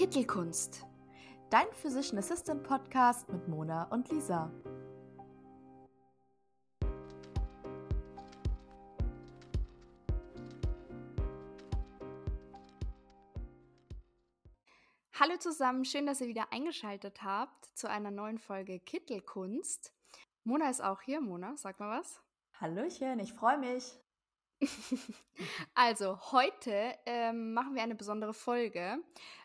Kittelkunst, 0.00 0.86
dein 1.50 1.70
Physician 1.74 2.16
Assistant 2.16 2.62
Podcast 2.62 3.28
mit 3.28 3.46
Mona 3.48 3.82
und 3.90 4.08
Lisa. 4.08 4.50
Hallo 15.12 15.36
zusammen, 15.38 15.84
schön, 15.84 16.06
dass 16.06 16.22
ihr 16.22 16.28
wieder 16.28 16.50
eingeschaltet 16.50 17.22
habt 17.22 17.66
zu 17.76 17.86
einer 17.86 18.10
neuen 18.10 18.38
Folge 18.38 18.80
Kittelkunst. 18.80 19.92
Mona 20.44 20.70
ist 20.70 20.82
auch 20.82 21.02
hier. 21.02 21.20
Mona, 21.20 21.58
sag 21.58 21.78
mal 21.78 22.00
was. 22.00 22.22
Hallöchen, 22.58 23.18
ich 23.18 23.34
freue 23.34 23.58
mich. 23.58 24.00
Also, 25.74 26.18
heute 26.32 26.94
ähm, 27.06 27.54
machen 27.54 27.74
wir 27.74 27.82
eine 27.82 27.94
besondere 27.94 28.34
Folge. 28.34 28.98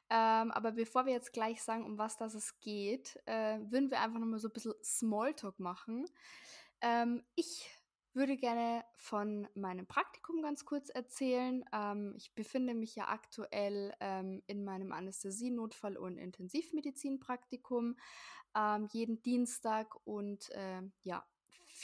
Ähm, 0.09 0.51
aber 0.51 0.71
bevor 0.71 1.05
wir 1.05 1.13
jetzt 1.13 1.33
gleich 1.33 1.63
sagen, 1.63 1.85
um 1.85 1.97
was 1.97 2.17
das 2.17 2.35
es 2.35 2.59
geht, 2.59 3.19
äh, 3.25 3.59
würden 3.69 3.89
wir 3.89 4.01
einfach 4.01 4.19
nochmal 4.19 4.39
so 4.39 4.47
ein 4.49 4.53
bisschen 4.53 4.73
Smalltalk 4.83 5.59
machen. 5.59 6.05
Ähm, 6.81 7.23
ich 7.35 7.69
würde 8.13 8.37
gerne 8.37 8.85
von 8.95 9.47
meinem 9.55 9.87
Praktikum 9.87 10.41
ganz 10.41 10.63
kurz 10.63 10.89
erzählen. 10.89 11.65
Ähm, 11.73 12.13
ich 12.17 12.33
befinde 12.33 12.73
mich 12.73 12.95
ja 12.95 13.07
aktuell 13.09 13.93
ähm, 13.99 14.41
in 14.47 14.63
meinem 14.63 14.91
Anästhesie-, 14.91 15.51
Notfall- 15.51 15.97
und 15.97 16.17
Intensivmedizin-Praktikum 16.17 17.97
ähm, 18.55 18.87
jeden 18.91 19.21
Dienstag 19.21 19.95
und 20.05 20.49
äh, 20.51 20.81
ja, 21.03 21.25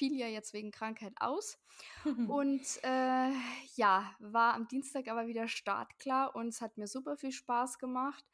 fiel 0.01 0.17
ja 0.17 0.27
jetzt 0.27 0.53
wegen 0.53 0.71
Krankheit 0.71 1.13
aus. 1.19 1.59
und 2.27 2.65
äh, 2.83 3.31
ja, 3.75 4.11
war 4.17 4.55
am 4.55 4.67
Dienstag 4.67 5.07
aber 5.07 5.27
wieder 5.27 5.47
startklar 5.47 6.35
und 6.35 6.47
es 6.47 6.59
hat 6.59 6.75
mir 6.75 6.87
super 6.87 7.17
viel 7.17 7.31
Spaß 7.31 7.77
gemacht. 7.77 8.25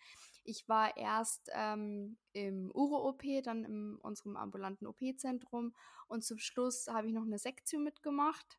Ich 0.45 0.69
war 0.69 0.95
erst 0.95 1.49
ähm, 1.53 2.17
im 2.31 2.71
Uro-OP, 2.73 3.21
dann 3.43 3.65
in 3.65 3.97
unserem 3.97 4.37
ambulanten 4.37 4.87
OP-Zentrum 4.87 5.75
und 6.07 6.23
zum 6.23 6.37
Schluss 6.37 6.87
habe 6.87 7.07
ich 7.07 7.13
noch 7.13 7.25
eine 7.25 7.37
Sektion 7.37 7.83
mitgemacht. 7.83 8.57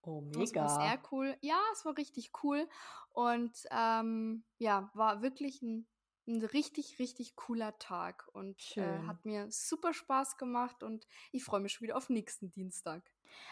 Oh, 0.00 0.22
mega. 0.22 0.38
Das 0.40 0.54
war 0.54 0.80
sehr 0.80 1.02
cool. 1.12 1.36
Ja, 1.42 1.60
es 1.74 1.84
war 1.84 1.98
richtig 1.98 2.30
cool 2.42 2.66
und 3.10 3.52
ähm, 3.70 4.44
ja, 4.56 4.90
war 4.94 5.20
wirklich 5.20 5.60
ein 5.60 5.86
ein 6.26 6.42
richtig, 6.42 6.98
richtig 6.98 7.36
cooler 7.36 7.78
Tag 7.78 8.28
und 8.32 8.76
äh, 8.76 9.06
hat 9.06 9.24
mir 9.24 9.50
super 9.50 9.94
Spaß 9.94 10.36
gemacht 10.38 10.82
und 10.82 11.06
ich 11.32 11.44
freue 11.44 11.60
mich 11.60 11.72
schon 11.72 11.86
wieder 11.86 11.96
auf 11.96 12.08
nächsten 12.08 12.50
Dienstag. 12.50 13.02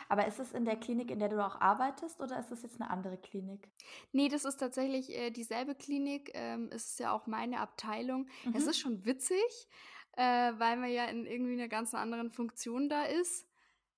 Aber 0.08 0.26
ist 0.26 0.38
es 0.38 0.52
in 0.52 0.64
der 0.64 0.76
Klinik, 0.76 1.10
in 1.10 1.18
der 1.18 1.28
du 1.28 1.44
auch 1.44 1.60
arbeitest 1.60 2.20
oder 2.20 2.38
ist 2.38 2.50
es 2.50 2.62
jetzt 2.62 2.80
eine 2.80 2.90
andere 2.90 3.16
Klinik? 3.18 3.70
Nee, 4.12 4.28
das 4.28 4.44
ist 4.44 4.56
tatsächlich 4.56 5.10
äh, 5.10 5.30
dieselbe 5.30 5.74
Klinik. 5.74 6.30
Ähm, 6.34 6.68
es 6.72 6.90
ist 6.90 7.00
ja 7.00 7.12
auch 7.12 7.26
meine 7.26 7.60
Abteilung. 7.60 8.28
Mhm. 8.44 8.54
Es 8.54 8.66
ist 8.66 8.78
schon 8.78 9.04
witzig, 9.04 9.68
äh, 10.12 10.52
weil 10.56 10.76
man 10.76 10.90
ja 10.90 11.06
in 11.06 11.26
irgendwie 11.26 11.54
einer 11.54 11.68
ganz 11.68 11.94
anderen 11.94 12.30
Funktion 12.30 12.88
da 12.88 13.04
ist. 13.04 13.46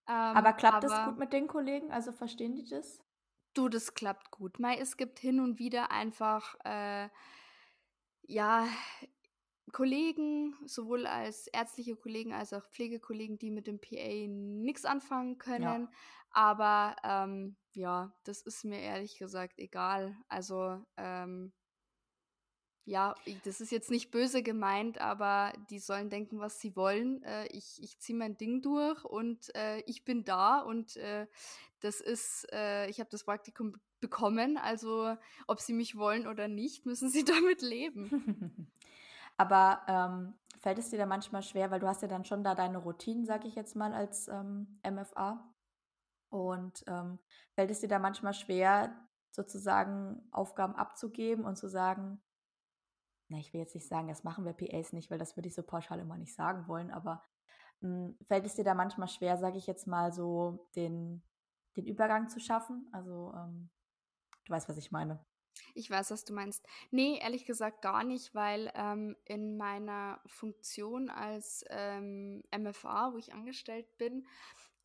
Ähm, 0.09 0.15
aber 0.15 0.53
klappt 0.53 0.85
aber, 0.85 0.89
das 0.89 1.05
gut 1.07 1.19
mit 1.19 1.33
den 1.33 1.47
Kollegen? 1.47 1.91
Also 1.91 2.13
verstehen 2.13 2.55
die 2.55 2.69
das? 2.69 3.01
Du, 3.55 3.69
das 3.69 3.95
klappt 3.95 4.31
gut. 4.31 4.59
Mai, 4.59 4.77
es 4.77 4.97
gibt 4.97 5.19
hin 5.19 5.41
und 5.41 5.59
wieder 5.59 5.91
einfach 5.91 6.57
äh, 6.65 7.09
ja, 8.27 8.67
Kollegen, 9.73 10.55
sowohl 10.65 11.07
als 11.07 11.49
ärztliche 11.49 11.97
Kollegen 11.97 12.33
als 12.33 12.53
auch 12.53 12.65
Pflegekollegen, 12.71 13.39
die 13.39 13.51
mit 13.51 13.67
dem 13.67 13.81
PA 13.81 14.27
nichts 14.29 14.85
anfangen 14.85 15.39
können. 15.39 15.63
Ja. 15.63 15.91
Aber 16.31 16.97
ähm, 17.03 17.57
ja, 17.73 18.15
das 18.25 18.43
ist 18.43 18.65
mir 18.65 18.81
ehrlich 18.81 19.19
gesagt 19.19 19.59
egal. 19.59 20.17
Also 20.29 20.85
ähm, 20.97 21.53
ja, 22.87 23.15
das 23.45 23.61
ist 23.61 23.73
jetzt 23.73 23.91
nicht 23.91 24.13
böse 24.13 24.43
gemeint, 24.43 24.99
aber 25.01 25.53
die 25.71 25.81
sollen 25.81 26.09
denken, 26.09 26.39
was 26.39 26.61
sie 26.61 26.77
wollen. 26.77 27.23
Äh, 27.25 27.47
ich 27.49 27.83
ich 27.83 27.99
ziehe 27.99 28.17
mein 28.17 28.37
Ding 28.37 28.63
durch 28.63 29.05
und 29.05 29.55
äh, 29.57 29.81
ich 29.87 30.05
bin 30.05 30.25
da 30.25 30.61
und 30.61 30.97
äh, 30.97 31.27
das 31.81 32.01
ist, 32.01 32.47
äh, 32.53 32.89
ich 32.89 33.01
habe 33.01 33.11
das 33.11 33.25
Praktikum 33.25 33.75
bekommen. 34.01 34.57
Also 34.57 35.17
ob 35.49 35.61
sie 35.61 35.73
mich 35.73 35.97
wollen 35.97 36.29
oder 36.29 36.47
nicht, 36.47 36.87
müssen 36.87 37.11
sie 37.11 37.25
damit 37.25 37.61
leben. 37.61 38.71
Aber 39.37 39.83
ähm, 39.89 40.35
fällt 40.61 40.79
es 40.79 40.91
dir 40.91 40.99
da 40.99 41.07
manchmal 41.07 41.43
schwer, 41.43 41.71
weil 41.71 41.81
du 41.81 41.89
hast 41.89 42.03
ja 42.03 42.09
dann 42.09 42.25
schon 42.25 42.45
da 42.45 42.55
deine 42.55 42.79
Routinen, 42.79 43.27
sag 43.27 43.45
ich 43.45 43.57
jetzt 43.57 43.77
mal, 43.77 43.93
als 43.93 44.29
ähm, 44.29 44.81
MFA. 44.89 45.53
Und 46.29 46.85
ähm, 46.87 47.19
fällt 47.55 47.71
es 47.71 47.81
dir 47.81 47.89
da 47.89 47.99
manchmal 47.99 48.33
schwer, 48.33 48.97
sozusagen 49.31 50.27
Aufgaben 50.31 50.75
abzugeben 50.75 51.45
und 51.45 51.57
zu 51.57 51.69
sagen, 51.69 52.21
na, 53.29 53.39
ich 53.39 53.53
will 53.53 53.61
jetzt 53.61 53.75
nicht 53.75 53.89
sagen, 53.89 54.09
das 54.09 54.25
machen 54.25 54.45
wir 54.45 54.53
PAs 54.53 54.93
nicht, 54.93 55.11
weil 55.11 55.19
das 55.19 55.37
würde 55.37 55.49
ich 55.49 55.55
so 55.55 55.63
pauschal 55.63 55.99
immer 55.99 56.17
nicht 56.17 56.35
sagen 56.35 56.69
wollen, 56.69 56.91
aber 56.91 57.23
mh, 57.81 58.09
hm, 58.09 58.19
fällt 58.27 58.47
es 58.47 58.55
dir 58.55 58.65
da 58.65 58.75
manchmal 58.75 59.09
schwer, 59.09 59.37
sage 59.37 59.59
ich 59.59 59.67
jetzt 59.67 59.87
mal 59.87 60.13
so, 60.13 60.69
den, 60.77 61.23
den 61.77 61.87
Übergang 61.87 62.29
zu 62.29 62.41
schaffen? 62.41 62.89
Also 62.93 63.33
ähm, 63.37 63.71
Du 64.47 64.53
weißt, 64.53 64.69
was 64.69 64.79
ich 64.79 64.93
meine. 64.93 65.25
Ich 65.75 65.91
weiß, 65.91 66.11
was 66.11 66.25
du 66.25 66.33
meinst. 66.33 66.65
Nee, 66.91 67.19
ehrlich 67.21 67.47
gesagt 67.47 67.83
gar 67.83 68.05
nicht, 68.05 68.35
weil 68.35 68.71
ähm, 68.75 69.17
in 69.25 69.57
meiner 69.57 70.21
Funktion 70.27 71.11
als 71.11 71.65
ähm, 71.69 72.43
MFA, 72.57 73.13
wo 73.13 73.19
ich 73.19 73.33
angestellt 73.33 73.87
bin, 73.99 74.27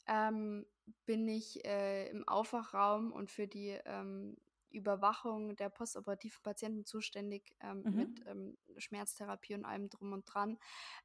ähm, 0.08 0.66
bin 1.06 1.28
ich 1.28 1.64
äh, 1.66 2.10
im 2.10 2.28
Aufwachraum 2.28 3.12
und 3.12 3.30
für 3.30 3.48
die 3.48 3.78
ähm, 3.86 4.38
Überwachung 4.72 5.56
der 5.56 5.70
postoperativen 5.70 6.42
Patienten 6.44 6.86
zuständig 6.86 7.56
ähm, 7.62 7.84
mhm. 7.84 7.96
mit 7.96 8.26
ähm, 8.28 8.58
Schmerztherapie 8.78 9.56
und 9.56 9.66
allem 9.66 9.90
drum 9.90 10.14
und 10.14 10.26
dran 10.26 10.58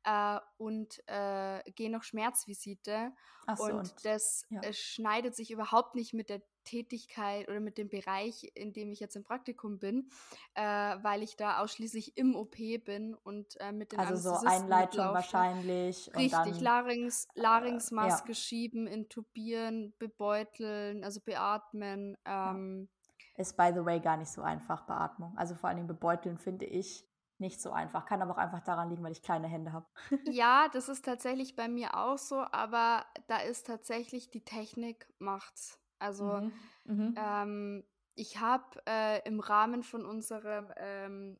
äh, 0.04 0.38
und 0.56 1.02
äh, 1.06 1.62
gehe 1.72 1.90
noch 1.90 2.02
Schmerzvisite 2.02 3.12
so, 3.56 3.64
und, 3.64 3.72
und, 3.72 3.94
das 4.04 4.46
ja. 4.50 4.60
äh, 4.60 4.72
schneidet 4.72 5.34
sich 5.36 5.50
überhaupt 5.50 5.94
nicht 5.94 6.12
mit 6.12 6.28
der 6.28 6.42
Tätigkeit 6.66 7.48
oder 7.48 7.60
mit 7.60 7.78
dem 7.78 7.88
Bereich, 7.88 8.50
in 8.54 8.72
dem 8.72 8.92
ich 8.92 9.00
jetzt 9.00 9.16
im 9.16 9.22
Praktikum 9.22 9.78
bin, 9.78 10.10
äh, 10.54 10.62
weil 10.62 11.22
ich 11.22 11.36
da 11.36 11.58
ausschließlich 11.60 12.16
im 12.18 12.34
OP 12.34 12.56
bin 12.84 13.14
und 13.14 13.58
äh, 13.60 13.72
mit 13.72 13.92
den 13.92 14.00
Also 14.00 14.16
so 14.16 14.46
Einleitung 14.46 14.80
mitlaufe. 14.80 15.14
wahrscheinlich. 15.14 16.10
Richtig, 16.14 16.60
Larynx, 16.60 17.28
äh, 17.34 17.40
Larynxmaske 17.40 18.28
ja. 18.28 18.34
schieben, 18.34 18.86
intubieren, 18.86 19.94
bebeuteln, 19.98 21.04
also 21.04 21.20
beatmen. 21.20 22.16
Ähm, 22.24 22.88
ist, 23.36 23.56
by 23.56 23.70
the 23.74 23.84
way, 23.84 24.00
gar 24.00 24.16
nicht 24.16 24.30
so 24.30 24.42
einfach, 24.42 24.82
Beatmung. 24.86 25.36
Also 25.36 25.54
vor 25.54 25.68
allen 25.68 25.76
Dingen 25.76 25.88
bebeuteln 25.88 26.38
finde 26.38 26.64
ich 26.64 27.06
nicht 27.38 27.60
so 27.60 27.70
einfach. 27.70 28.06
Kann 28.06 28.22
aber 28.22 28.32
auch 28.32 28.38
einfach 28.38 28.62
daran 28.62 28.88
liegen, 28.88 29.02
weil 29.04 29.12
ich 29.12 29.22
kleine 29.22 29.46
Hände 29.46 29.72
habe. 29.72 29.86
ja, 30.30 30.68
das 30.72 30.88
ist 30.88 31.04
tatsächlich 31.04 31.54
bei 31.54 31.68
mir 31.68 31.96
auch 31.96 32.18
so, 32.18 32.40
aber 32.52 33.04
da 33.26 33.38
ist 33.38 33.66
tatsächlich 33.66 34.30
die 34.30 34.44
Technik 34.44 35.06
macht's. 35.18 35.78
Also 35.98 36.24
mhm. 36.24 36.52
Mhm. 36.84 37.14
Ähm, 37.16 37.84
ich 38.14 38.40
habe 38.40 38.64
äh, 38.88 39.26
im 39.28 39.40
Rahmen 39.40 39.82
von 39.82 40.06
unserem 40.06 40.72
ähm, 40.76 41.38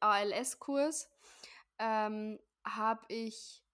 ALS-Kurs 0.00 1.10
ähm, 1.78 2.38
habe 2.64 3.00
ich 3.08 3.64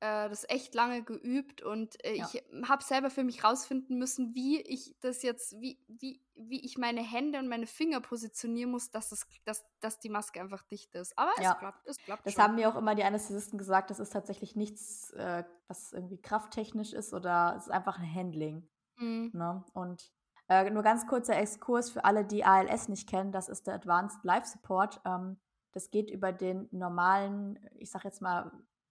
äh, 0.00 0.28
das 0.28 0.48
echt 0.48 0.74
lange 0.74 1.02
geübt 1.02 1.62
und 1.62 2.02
äh, 2.04 2.16
ja. 2.16 2.26
ich 2.32 2.42
habe 2.68 2.82
selber 2.82 3.10
für 3.10 3.22
mich 3.22 3.44
rausfinden 3.44 3.98
müssen, 3.98 4.34
wie 4.34 4.60
ich 4.62 4.96
das 5.00 5.22
jetzt, 5.22 5.60
wie, 5.60 5.78
wie, 5.88 6.22
wie 6.34 6.64
ich 6.64 6.78
meine 6.78 7.02
Hände 7.02 7.38
und 7.38 7.48
meine 7.48 7.66
Finger 7.66 8.00
positionieren 8.00 8.70
muss, 8.70 8.90
dass, 8.90 9.12
es, 9.12 9.26
dass, 9.44 9.64
dass 9.80 9.98
die 9.98 10.08
Maske 10.08 10.40
einfach 10.40 10.62
dicht 10.62 10.94
ist. 10.94 11.16
Aber 11.18 11.32
ja. 11.42 11.52
es 11.52 11.58
klappt, 11.58 11.86
es 11.86 11.98
klappt 11.98 12.26
Das 12.26 12.32
schon. 12.32 12.42
haben 12.42 12.54
mir 12.54 12.68
auch 12.70 12.76
immer 12.76 12.94
die 12.94 13.04
Anästhesisten 13.04 13.58
gesagt, 13.58 13.90
das 13.90 14.00
ist 14.00 14.12
tatsächlich 14.12 14.56
nichts, 14.56 15.10
äh, 15.12 15.44
was 15.68 15.92
irgendwie 15.92 16.20
krafttechnisch 16.20 16.94
ist 16.94 17.12
oder 17.12 17.54
es 17.58 17.64
ist 17.64 17.70
einfach 17.70 17.98
ein 17.98 18.14
Handling. 18.14 18.66
Mhm. 18.96 19.30
Ne? 19.34 19.64
Und 19.74 20.10
äh, 20.48 20.68
nur 20.70 20.82
ganz 20.82 21.06
kurzer 21.06 21.36
Exkurs 21.36 21.90
für 21.90 22.04
alle, 22.04 22.24
die 22.24 22.42
ALS 22.42 22.88
nicht 22.88 23.08
kennen, 23.08 23.32
das 23.32 23.48
ist 23.48 23.66
der 23.66 23.74
Advanced 23.74 24.24
Life 24.24 24.46
Support. 24.46 25.00
Ähm, 25.04 25.38
das 25.72 25.90
geht 25.90 26.10
über 26.10 26.32
den 26.32 26.68
normalen, 26.72 27.58
ich 27.76 27.90
sag 27.90 28.04
jetzt 28.04 28.20
mal, 28.22 28.50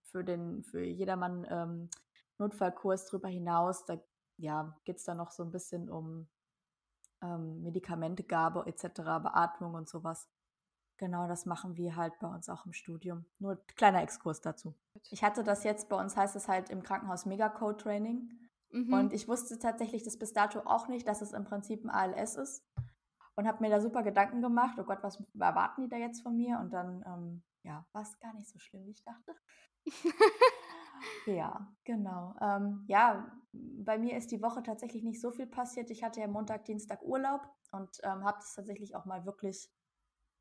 für 0.10 0.24
den, 0.24 0.64
für 0.64 0.84
jedermann 0.84 1.46
ähm, 1.50 1.90
Notfallkurs 2.38 3.06
drüber 3.08 3.28
hinaus. 3.28 3.86
Da 3.86 4.00
ja, 4.38 4.76
geht 4.86 4.98
es 4.98 5.04
dann 5.04 5.18
noch 5.18 5.32
so 5.32 5.44
ein 5.44 5.52
bisschen 5.52 5.90
um 5.90 6.28
ähm, 7.22 7.62
Medikamentegabe 7.62 8.66
etc., 8.66 9.02
Beatmung 9.22 9.74
und 9.74 9.90
sowas. 9.90 10.30
Genau, 10.98 11.28
das 11.28 11.46
machen 11.46 11.78
wir 11.78 11.96
halt 11.96 12.20
bei 12.20 12.28
uns 12.28 12.50
auch 12.50 12.66
im 12.66 12.74
Studium. 12.74 13.26
Nur 13.40 13.64
kleiner 13.76 14.02
Exkurs 14.02 14.42
dazu. 14.42 14.76
Ich 15.12 15.24
hatte 15.24 15.44
das 15.44 15.64
jetzt, 15.64 15.88
bei 15.88 15.98
uns 15.98 16.18
heißt 16.18 16.36
es 16.36 16.50
halt 16.50 16.70
im 16.70 16.84
Krankenhaus 16.84 17.26
Megacode 17.26 17.80
Training. 17.80 18.30
Mhm. 18.72 18.94
Und 18.94 19.14
ich 19.14 19.28
wusste 19.28 19.58
tatsächlich 19.58 20.04
das 20.04 20.18
bis 20.18 20.34
dato 20.34 20.60
auch 20.60 20.90
nicht, 20.90 21.08
dass 21.08 21.22
es 21.22 21.32
im 21.32 21.46
Prinzip 21.46 21.86
ein 21.86 21.90
ALS 21.90 22.36
ist. 22.36 22.66
Und 23.36 23.48
habe 23.48 23.64
mir 23.64 23.70
da 23.70 23.80
super 23.80 24.04
Gedanken 24.04 24.42
gemacht, 24.42 24.78
oh 24.78 24.84
Gott, 24.84 25.02
was 25.02 25.24
erwarten 25.40 25.84
die 25.84 25.90
da 25.90 25.96
jetzt 25.96 26.22
von 26.22 26.36
mir? 26.36 26.60
Und 26.60 26.74
dann, 26.74 27.02
ähm, 27.08 27.44
ja, 27.64 27.86
war 27.94 28.02
es 28.02 28.20
gar 28.20 28.34
nicht 28.34 28.50
so 28.50 28.60
schlimm, 28.60 28.86
wie 28.86 28.92
ich 28.92 29.04
dachte. 29.04 29.34
Ja, 31.26 31.68
genau. 31.84 32.36
Ähm, 32.42 32.86
ja, 32.88 33.32
bei 33.52 33.98
mir 33.98 34.18
ist 34.18 34.32
die 34.32 34.42
Woche 34.42 34.64
tatsächlich 34.64 35.04
nicht 35.04 35.22
so 35.22 35.32
viel 35.32 35.48
passiert. 35.48 35.90
Ich 35.90 36.04
hatte 36.04 36.20
ja 36.20 36.28
Montag, 36.28 36.66
Dienstag 36.66 37.02
Urlaub 37.04 37.42
und 37.72 37.90
ähm, 38.04 38.24
habe 38.24 38.38
das 38.40 38.54
tatsächlich 38.54 38.96
auch 38.96 39.06
mal 39.06 39.26
wirklich 39.26 39.72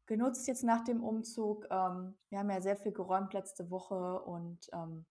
genutzt 0.07 0.49
jetzt 0.49 0.65
nach 0.65 0.85
dem 0.85 1.03
Umzug. 1.03 1.67
Ähm, 1.71 2.17
wir 2.31 2.39
haben 2.39 2.51
ja 2.51 2.61
sehr 2.61 2.77
viel 2.77 2.93
geräumt 2.93 3.33
letzte 3.35 3.71
Woche 3.71 4.21
und 4.23 4.69
ähm, 4.73 5.07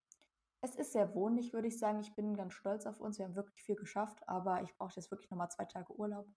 es 0.61 0.75
ist 0.75 0.91
sehr 0.91 1.13
wohnlich, 1.13 1.53
würde 1.53 1.67
ich 1.67 1.79
sagen. 1.79 1.99
Ich 1.99 2.15
bin 2.15 2.35
ganz 2.35 2.53
stolz 2.53 2.85
auf 2.85 2.99
uns. 2.99 3.19
Wir 3.19 3.25
haben 3.25 3.35
wirklich 3.35 3.63
viel 3.63 3.75
geschafft, 3.75 4.27
aber 4.27 4.61
ich 4.63 4.75
brauche 4.75 4.93
jetzt 4.95 5.11
wirklich 5.11 5.29
nochmal 5.29 5.49
zwei 5.49 5.65
Tage 5.65 5.93
Urlaub. 5.93 6.27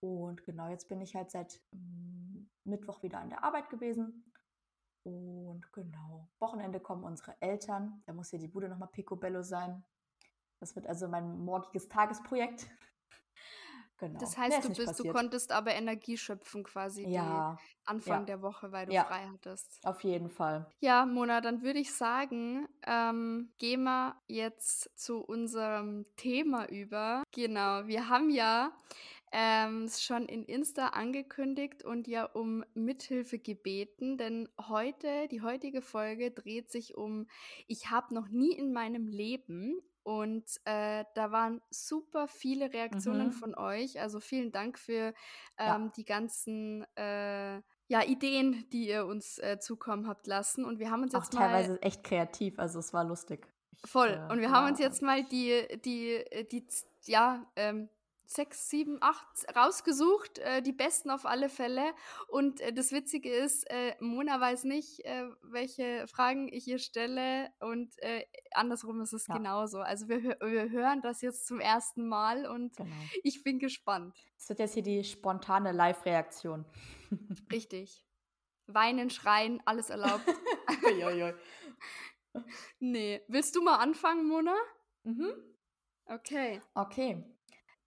Und 0.00 0.44
genau, 0.44 0.68
jetzt 0.68 0.88
bin 0.88 1.00
ich 1.00 1.16
halt 1.16 1.30
seit 1.30 1.60
ähm, 1.72 2.48
Mittwoch 2.64 3.02
wieder 3.02 3.18
an 3.18 3.30
der 3.30 3.42
Arbeit 3.42 3.68
gewesen. 3.68 4.32
Und 5.08 5.72
genau, 5.72 6.28
Wochenende 6.38 6.80
kommen 6.80 7.04
unsere 7.04 7.34
Eltern. 7.40 8.02
Da 8.06 8.12
muss 8.12 8.30
hier 8.30 8.38
die 8.38 8.48
Bude 8.48 8.68
nochmal 8.68 8.88
picobello 8.88 9.42
sein. 9.42 9.84
Das 10.60 10.76
wird 10.76 10.86
also 10.86 11.08
mein 11.08 11.38
morgiges 11.38 11.88
Tagesprojekt. 11.88 12.66
Genau. 14.00 14.20
Das 14.20 14.38
heißt, 14.38 14.64
du, 14.64 14.68
bist, 14.68 15.00
du 15.00 15.10
konntest 15.10 15.50
aber 15.50 15.74
Energie 15.74 16.16
schöpfen 16.16 16.62
quasi 16.62 17.04
ja. 17.08 17.58
Anfang 17.84 18.20
ja. 18.20 18.26
der 18.26 18.42
Woche, 18.42 18.70
weil 18.70 18.86
du 18.86 18.92
ja. 18.92 19.02
frei 19.02 19.26
hattest. 19.28 19.80
Auf 19.84 20.04
jeden 20.04 20.30
Fall. 20.30 20.70
Ja, 20.78 21.04
Mona, 21.04 21.40
dann 21.40 21.62
würde 21.62 21.80
ich 21.80 21.92
sagen, 21.92 22.68
ähm, 22.86 23.50
gehen 23.58 23.82
wir 23.82 24.14
jetzt 24.28 24.96
zu 24.96 25.18
unserem 25.18 26.06
Thema 26.14 26.68
über. 26.68 27.24
Genau, 27.32 27.88
wir 27.88 28.08
haben 28.08 28.30
ja 28.30 28.70
ähm, 29.32 29.88
schon 29.88 30.26
in 30.26 30.44
Insta 30.44 30.88
angekündigt 30.88 31.84
und 31.84 32.08
ja 32.08 32.24
um 32.24 32.64
Mithilfe 32.74 33.38
gebeten, 33.38 34.18
denn 34.18 34.48
heute, 34.68 35.28
die 35.30 35.42
heutige 35.42 35.82
Folge 35.82 36.30
dreht 36.30 36.70
sich 36.70 36.96
um, 36.96 37.26
ich 37.66 37.90
habe 37.90 38.14
noch 38.14 38.28
nie 38.28 38.52
in 38.52 38.72
meinem 38.72 39.06
Leben 39.06 39.80
und 40.08 40.44
äh, 40.64 41.04
da 41.14 41.32
waren 41.32 41.60
super 41.70 42.28
viele 42.28 42.72
Reaktionen 42.72 43.26
mhm. 43.26 43.32
von 43.32 43.54
euch. 43.54 44.00
Also 44.00 44.20
vielen 44.20 44.52
Dank 44.52 44.78
für 44.78 45.12
ähm, 45.58 45.84
ja. 45.84 45.92
die 45.94 46.04
ganzen 46.06 46.86
äh, 46.96 47.56
ja, 47.88 48.02
Ideen, 48.06 48.64
die 48.72 48.88
ihr 48.88 49.04
uns 49.04 49.38
äh, 49.38 49.58
zukommen 49.58 50.08
habt 50.08 50.26
lassen. 50.26 50.64
Und 50.64 50.78
wir 50.78 50.90
haben 50.90 51.02
uns 51.02 51.12
jetzt 51.12 51.34
Auch 51.34 51.40
teilweise 51.40 51.82
echt 51.82 52.04
kreativ, 52.04 52.58
also 52.58 52.78
es 52.78 52.94
war 52.94 53.04
lustig. 53.04 53.46
Voll. 53.84 54.08
Äh, 54.08 54.32
und 54.32 54.40
wir 54.40 54.50
haben 54.50 54.70
uns 54.70 54.78
jetzt 54.78 55.02
mal 55.02 55.24
die, 55.24 55.66
die, 55.84 56.24
die, 56.50 56.66
die 56.66 57.10
ja, 57.10 57.46
ähm, 57.56 57.90
sechs, 58.28 58.68
sieben, 58.68 58.98
acht 59.00 59.26
rausgesucht, 59.56 60.38
äh, 60.38 60.62
die 60.62 60.72
besten 60.72 61.10
auf 61.10 61.24
alle 61.24 61.48
Fälle. 61.48 61.94
Und 62.28 62.60
äh, 62.60 62.72
das 62.72 62.92
Witzige 62.92 63.30
ist, 63.30 63.68
äh, 63.70 63.96
Mona 64.00 64.38
weiß 64.38 64.64
nicht, 64.64 65.04
äh, 65.06 65.24
welche 65.42 66.06
Fragen 66.08 66.48
ich 66.52 66.68
ihr 66.68 66.78
stelle 66.78 67.50
und 67.60 67.98
äh, 68.02 68.26
andersrum 68.52 69.00
ist 69.00 69.14
es 69.14 69.26
ja. 69.26 69.36
genauso. 69.38 69.80
Also 69.80 70.08
wir, 70.08 70.22
wir 70.22 70.70
hören 70.70 71.00
das 71.00 71.22
jetzt 71.22 71.46
zum 71.46 71.58
ersten 71.58 72.06
Mal 72.06 72.46
und 72.46 72.76
genau. 72.76 72.94
ich 73.22 73.42
bin 73.42 73.58
gespannt. 73.58 74.14
Es 74.36 74.48
wird 74.50 74.58
jetzt 74.58 74.74
hier 74.74 74.82
die 74.82 75.04
spontane 75.04 75.72
Live-Reaktion. 75.72 76.66
Richtig. 77.50 78.04
Weinen, 78.66 79.08
schreien, 79.08 79.62
alles 79.64 79.88
erlaubt. 79.88 80.26
nee. 82.78 83.22
Willst 83.26 83.56
du 83.56 83.62
mal 83.62 83.76
anfangen, 83.76 84.28
Mona? 84.28 84.54
Mhm. 85.04 85.32
Okay. 86.04 86.60
Okay. 86.74 87.24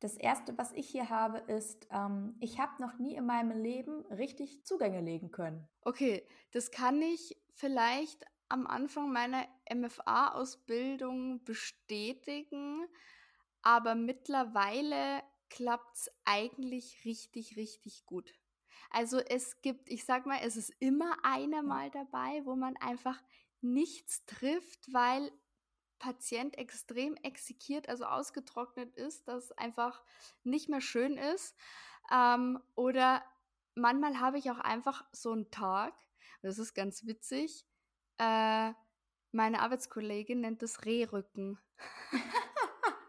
Das 0.01 0.17
erste, 0.17 0.57
was 0.57 0.71
ich 0.73 0.89
hier 0.89 1.09
habe, 1.09 1.37
ist, 1.37 1.87
ähm, 1.91 2.35
ich 2.39 2.59
habe 2.59 2.81
noch 2.81 2.97
nie 2.97 3.15
in 3.15 3.25
meinem 3.27 3.61
Leben 3.61 4.03
richtig 4.07 4.65
Zugänge 4.65 4.99
legen 4.99 5.29
können. 5.29 5.69
Okay, 5.83 6.27
das 6.51 6.71
kann 6.71 6.99
ich 7.03 7.39
vielleicht 7.51 8.25
am 8.49 8.65
Anfang 8.65 9.13
meiner 9.13 9.45
MFA-Ausbildung 9.71 11.43
bestätigen, 11.43 12.87
aber 13.61 13.93
mittlerweile 13.93 15.21
klappt 15.51 15.95
es 15.95 16.11
eigentlich 16.25 17.05
richtig, 17.05 17.55
richtig 17.55 18.07
gut. 18.07 18.33
Also 18.89 19.19
es 19.19 19.61
gibt, 19.61 19.87
ich 19.87 20.03
sag 20.03 20.25
mal, 20.25 20.39
es 20.41 20.57
ist 20.57 20.73
immer 20.79 21.15
einer 21.23 21.61
mal 21.61 21.91
dabei, 21.91 22.41
wo 22.43 22.55
man 22.55 22.75
einfach 22.77 23.21
nichts 23.61 24.25
trifft, 24.25 24.91
weil 24.91 25.31
Patient 26.01 26.57
extrem 26.57 27.15
exekiert, 27.17 27.87
also 27.87 28.05
ausgetrocknet 28.05 28.95
ist, 28.95 29.27
das 29.27 29.51
einfach 29.53 30.03
nicht 30.43 30.67
mehr 30.67 30.81
schön 30.81 31.15
ist. 31.17 31.55
Ähm, 32.11 32.59
oder 32.75 33.23
manchmal 33.75 34.19
habe 34.19 34.39
ich 34.39 34.49
auch 34.49 34.57
einfach 34.57 35.05
so 35.11 35.31
einen 35.31 35.51
Tag, 35.51 35.93
das 36.41 36.57
ist 36.57 36.73
ganz 36.73 37.05
witzig, 37.05 37.67
äh, 38.17 38.73
meine 39.31 39.61
Arbeitskollegin 39.61 40.41
nennt 40.41 40.63
das 40.63 40.85
Rehrücken. 40.85 41.59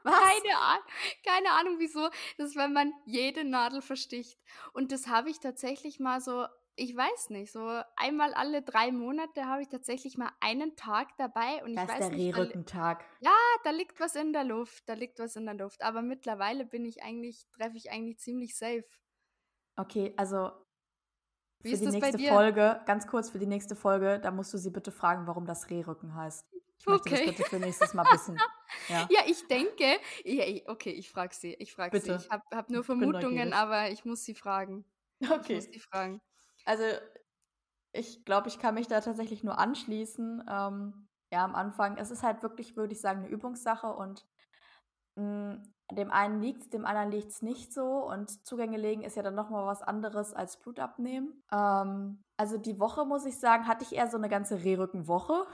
Keine, 0.04 0.58
Ahnung, 0.58 0.84
keine 1.24 1.50
Ahnung 1.52 1.78
wieso. 1.78 2.10
Das 2.36 2.48
ist, 2.48 2.56
wenn 2.56 2.72
man 2.72 2.92
jede 3.06 3.44
Nadel 3.44 3.82
versticht. 3.82 4.36
Und 4.72 4.90
das 4.90 5.06
habe 5.06 5.30
ich 5.30 5.38
tatsächlich 5.38 6.00
mal 6.00 6.20
so 6.20 6.46
ich 6.74 6.96
weiß 6.96 7.30
nicht, 7.30 7.52
so 7.52 7.82
einmal 7.96 8.32
alle 8.34 8.62
drei 8.62 8.92
Monate 8.92 9.46
habe 9.46 9.62
ich 9.62 9.68
tatsächlich 9.68 10.16
mal 10.16 10.30
einen 10.40 10.74
Tag 10.74 11.08
dabei 11.18 11.62
und 11.64 11.74
das 11.74 11.84
ich 11.84 11.90
weiß 11.90 12.00
ist 12.00 12.08
der 12.08 12.16
nicht. 12.16 12.36
Rehrückentag. 12.36 13.04
Ja, 13.20 13.36
da 13.64 13.70
liegt 13.70 14.00
was 14.00 14.14
in 14.14 14.32
der 14.32 14.44
Luft, 14.44 14.88
da 14.88 14.94
liegt 14.94 15.18
was 15.18 15.36
in 15.36 15.44
der 15.44 15.54
Luft. 15.54 15.82
Aber 15.82 16.02
mittlerweile 16.02 16.64
bin 16.64 16.84
ich 16.84 17.02
eigentlich, 17.02 17.46
treffe 17.50 17.76
ich 17.76 17.90
eigentlich 17.90 18.18
ziemlich 18.18 18.56
safe. 18.56 18.84
Okay, 19.76 20.14
also 20.16 20.50
Wie 21.60 21.76
für 21.76 21.90
die 21.90 21.98
nächste 21.98 22.18
Folge, 22.18 22.80
ganz 22.86 23.06
kurz 23.06 23.30
für 23.30 23.38
die 23.38 23.46
nächste 23.46 23.76
Folge, 23.76 24.18
da 24.20 24.30
musst 24.30 24.54
du 24.54 24.58
sie 24.58 24.70
bitte 24.70 24.92
fragen, 24.92 25.26
warum 25.26 25.46
das 25.46 25.68
Rehrücken 25.68 26.14
heißt. 26.14 26.46
Ich 26.78 26.86
möchte 26.86 27.10
okay. 27.10 27.26
das 27.26 27.36
bitte 27.36 27.48
für 27.48 27.58
nächstes 27.58 27.94
Mal 27.94 28.04
wissen. 28.12 28.38
Ja, 28.88 29.06
ja 29.10 29.20
ich 29.26 29.46
denke, 29.46 29.98
ja, 30.24 30.44
okay, 30.66 30.90
ich 30.90 31.10
frage 31.10 31.34
sie, 31.34 31.54
ich 31.54 31.72
frage 31.72 32.00
sie. 32.00 32.12
Ich 32.12 32.30
habe 32.30 32.42
hab 32.50 32.70
nur 32.70 32.82
Vermutungen, 32.82 33.52
aber 33.52 33.90
ich 33.90 34.04
muss 34.04 34.24
sie 34.24 34.34
fragen. 34.34 34.84
Okay. 35.20 35.58
Ich 35.58 35.66
muss 35.66 35.74
sie 35.74 35.78
fragen. 35.78 36.20
Also 36.64 36.84
ich 37.92 38.24
glaube, 38.24 38.48
ich 38.48 38.58
kann 38.58 38.74
mich 38.74 38.88
da 38.88 39.00
tatsächlich 39.00 39.44
nur 39.44 39.58
anschließen. 39.58 40.44
Ähm, 40.48 41.08
ja, 41.32 41.44
am 41.44 41.54
Anfang, 41.54 41.96
es 41.96 42.10
ist 42.10 42.22
halt 42.22 42.42
wirklich, 42.42 42.76
würde 42.76 42.92
ich 42.92 43.00
sagen, 43.00 43.20
eine 43.20 43.28
Übungssache 43.28 43.88
und 43.92 44.26
mh, 45.16 45.52
hm, 45.52 45.74
dem 45.90 46.10
einen 46.10 46.40
liegt 46.40 46.62
es, 46.62 46.70
dem 46.70 46.86
anderen 46.86 47.10
liegt 47.10 47.30
es 47.30 47.42
nicht 47.42 47.72
so 47.72 48.06
und 48.08 48.46
Zugänge 48.46 48.78
legen 48.78 49.02
ist 49.02 49.16
ja 49.16 49.22
dann 49.22 49.34
nochmal 49.34 49.66
was 49.66 49.82
anderes 49.82 50.32
als 50.32 50.58
Blut 50.58 50.80
abnehmen. 50.80 51.42
Ähm, 51.52 52.22
also 52.38 52.56
die 52.56 52.78
Woche, 52.80 53.04
muss 53.04 53.26
ich 53.26 53.38
sagen, 53.38 53.66
hatte 53.66 53.84
ich 53.84 53.94
eher 53.94 54.08
so 54.08 54.16
eine 54.16 54.28
ganze 54.28 54.62
Rehrückenwoche. 54.62 55.46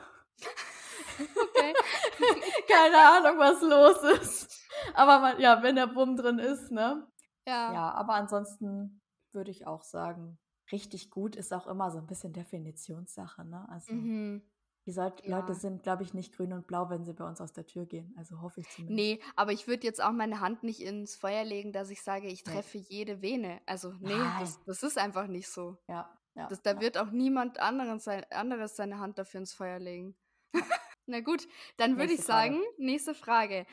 Okay. 1.19 1.75
Keine 2.73 2.97
Ahnung, 2.97 3.39
was 3.39 3.61
los 3.63 4.21
ist. 4.21 4.63
Aber 4.95 5.19
man, 5.19 5.41
ja, 5.41 5.63
wenn 5.63 5.75
der 5.75 5.89
Bumm 5.89 6.17
drin 6.17 6.39
ist, 6.39 6.71
ne? 6.71 7.07
Ja. 7.47 7.73
Ja, 7.73 7.91
aber 7.95 8.15
ansonsten 8.15 9.01
würde 9.33 9.51
ich 9.51 9.67
auch 9.67 9.83
sagen, 9.83 10.39
richtig 10.73 11.11
gut 11.11 11.37
ist 11.37 11.53
auch 11.53 11.67
immer 11.67 11.91
so 11.91 11.99
ein 11.99 12.07
bisschen 12.07 12.33
Definitionssache, 12.33 13.45
ne? 13.45 13.67
Also 13.69 13.93
mhm. 13.93 14.43
die 14.87 14.93
sollt, 14.93 15.25
ja. 15.25 15.39
Leute 15.39 15.55
sind, 15.55 15.83
glaube 15.83 16.03
ich, 16.03 16.15
nicht 16.15 16.35
grün 16.35 16.53
und 16.53 16.67
blau, 16.67 16.91
wenn 16.91 17.05
sie 17.05 17.13
bei 17.13 17.27
uns 17.27 17.41
aus 17.41 17.53
der 17.53 17.67
Tür 17.67 17.87
gehen. 17.87 18.15
Also 18.17 18.41
hoffe 18.41 18.61
ich 18.61 18.69
zumindest. 18.71 18.97
Nee, 18.97 19.21
aber 19.37 19.53
ich 19.53 19.67
würde 19.67 19.87
jetzt 19.87 20.03
auch 20.03 20.13
meine 20.13 20.41
Hand 20.41 20.63
nicht 20.63 20.81
ins 20.81 21.17
Feuer 21.17 21.45
legen, 21.45 21.73
dass 21.73 21.91
ich 21.91 22.03
sage, 22.03 22.29
ich 22.29 22.43
treffe 22.43 22.79
nee. 22.79 22.87
jede 22.89 23.23
Vene. 23.23 23.61
Also 23.67 23.93
nee, 24.01 24.13
das, 24.41 24.63
das, 24.65 24.83
ist 24.83 24.99
einfach 24.99 25.27
nicht 25.27 25.49
so. 25.49 25.77
Ja. 25.89 26.11
ja 26.35 26.49
das, 26.49 26.63
da 26.63 26.73
ja. 26.73 26.81
wird 26.81 26.99
auch 26.99 27.11
niemand 27.11 27.59
anderes, 27.61 28.05
sein, 28.05 28.25
anderes 28.31 28.77
seine 28.77 28.99
Hand 28.99 29.19
dafür 29.19 29.41
ins 29.41 29.53
Feuer 29.53 29.79
legen. 29.79 30.17
Na 31.07 31.21
gut, 31.21 31.49
dann 31.79 31.97
würde 31.99 32.13
ich 32.13 32.23
sagen, 32.23 32.57
Frage. 32.57 32.75
nächste 32.77 33.15
Frage. 33.15 33.67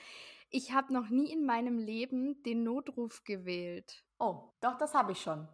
Ich 0.49 0.71
habe 0.71 0.93
noch 0.93 1.09
nie 1.09 1.31
in 1.33 1.45
meinem 1.45 1.77
Leben 1.77 2.41
den 2.43 2.63
Notruf 2.63 3.23
gewählt. 3.25 4.05
Oh, 4.19 4.53
doch, 4.61 4.77
das 4.77 4.93
habe 4.93 5.11
ich 5.11 5.21
schon. 5.21 5.49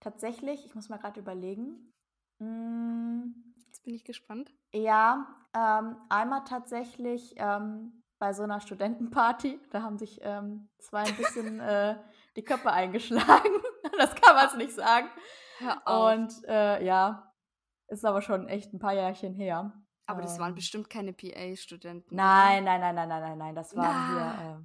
Tatsächlich, 0.00 0.64
ich 0.64 0.74
muss 0.74 0.88
mal 0.88 0.98
gerade 0.98 1.20
überlegen. 1.20 1.92
Hm, 2.38 3.50
Jetzt 3.70 3.84
bin 3.84 3.94
ich 3.94 4.04
gespannt. 4.04 4.52
Ja, 4.72 5.28
ähm, 5.54 5.96
einmal 6.08 6.42
tatsächlich 6.44 7.34
ähm, 7.36 8.02
bei 8.18 8.32
so 8.32 8.42
einer 8.42 8.60
Studentenparty. 8.60 9.60
Da 9.70 9.82
haben 9.82 9.96
sich 9.96 10.18
ähm, 10.22 10.68
zwei 10.80 11.04
ein 11.04 11.16
bisschen 11.16 11.60
äh, 11.60 11.96
die 12.34 12.42
Köpfe 12.42 12.72
eingeschlagen. 12.72 13.52
das 13.98 14.14
kann 14.16 14.34
man 14.34 14.46
es 14.48 14.56
nicht 14.56 14.72
sagen. 14.72 15.08
Und 15.84 16.44
äh, 16.48 16.84
ja, 16.84 17.32
ist 17.86 18.04
aber 18.04 18.22
schon 18.22 18.48
echt 18.48 18.72
ein 18.72 18.80
paar 18.80 18.94
Jährchen 18.94 19.34
her. 19.34 19.72
Aber 20.06 20.22
das 20.22 20.40
waren 20.40 20.50
ähm. 20.50 20.54
bestimmt 20.56 20.90
keine 20.90 21.12
PA-Studenten. 21.12 22.16
Nein, 22.16 22.64
nein, 22.64 22.80
nein, 22.80 22.96
nein, 22.96 23.08
nein, 23.08 23.22
nein, 23.22 23.38
nein. 23.38 23.54
Das 23.54 23.76
waren 23.76 23.86
Na. 23.86 24.38
hier 24.38 24.50
äh, 24.50 24.64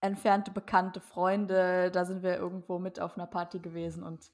entfernte 0.00 0.50
bekannte 0.50 1.00
Freunde. 1.00 1.90
Da 1.90 2.04
sind 2.04 2.22
wir 2.22 2.36
irgendwo 2.36 2.78
mit 2.78 3.00
auf 3.00 3.16
einer 3.16 3.26
Party 3.26 3.58
gewesen 3.58 4.02
und 4.02 4.30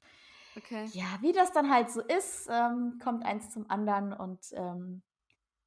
okay. 0.57 0.85
ja, 0.93 1.05
wie 1.21 1.31
das 1.31 1.51
dann 1.51 1.71
halt 1.71 1.89
so 1.89 2.01
ist, 2.01 2.47
ähm, 2.51 2.99
kommt 3.03 3.25
eins 3.25 3.49
zum 3.51 3.69
anderen 3.69 4.13
und 4.13 4.45
ähm, 4.53 5.03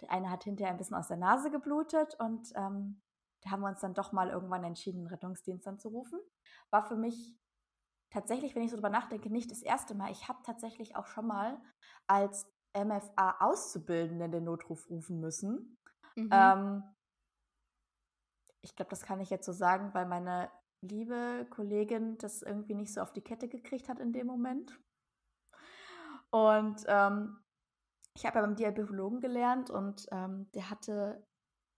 der 0.00 0.10
eine 0.10 0.30
hat 0.30 0.44
hinterher 0.44 0.72
ein 0.72 0.78
bisschen 0.78 0.96
aus 0.96 1.08
der 1.08 1.16
Nase 1.16 1.50
geblutet 1.50 2.14
und 2.18 2.52
ähm, 2.54 3.00
da 3.42 3.50
haben 3.50 3.60
wir 3.60 3.68
uns 3.68 3.80
dann 3.80 3.94
doch 3.94 4.12
mal 4.12 4.28
irgendwann 4.28 4.64
entschieden, 4.64 5.00
den 5.00 5.08
Rettungsdienst 5.08 5.66
anzurufen. 5.66 6.18
War 6.70 6.84
für 6.84 6.96
mich 6.96 7.38
tatsächlich, 8.10 8.54
wenn 8.54 8.62
ich 8.62 8.70
so 8.70 8.76
drüber 8.76 8.90
nachdenke, 8.90 9.30
nicht 9.30 9.50
das 9.50 9.62
erste 9.62 9.94
Mal. 9.94 10.10
Ich 10.10 10.28
habe 10.28 10.38
tatsächlich 10.44 10.96
auch 10.96 11.06
schon 11.06 11.26
mal 11.26 11.60
als 12.06 12.46
MFA-Auszubildende 12.74 14.28
den 14.28 14.44
Notruf 14.44 14.90
rufen 14.90 15.20
müssen. 15.20 15.78
Mhm. 16.16 16.28
Ähm, 16.32 16.82
ich 18.62 18.74
glaube, 18.74 18.90
das 18.90 19.02
kann 19.02 19.20
ich 19.20 19.30
jetzt 19.30 19.46
so 19.46 19.52
sagen, 19.52 19.94
weil 19.94 20.06
meine 20.06 20.50
liebe 20.80 21.46
Kollegin 21.50 22.18
das 22.18 22.42
irgendwie 22.42 22.74
nicht 22.74 22.92
so 22.92 23.00
auf 23.00 23.12
die 23.12 23.22
Kette 23.22 23.48
gekriegt 23.48 23.88
hat 23.88 23.98
in 23.98 24.12
dem 24.12 24.26
Moment. 24.26 24.78
Und 26.30 26.84
ähm, 26.86 27.38
ich 28.14 28.24
habe 28.26 28.38
ja 28.38 28.46
beim 28.46 28.56
Diabetologen 28.56 29.20
gelernt 29.20 29.70
und 29.70 30.06
ähm, 30.10 30.50
der 30.52 30.70
hatte, 30.70 31.26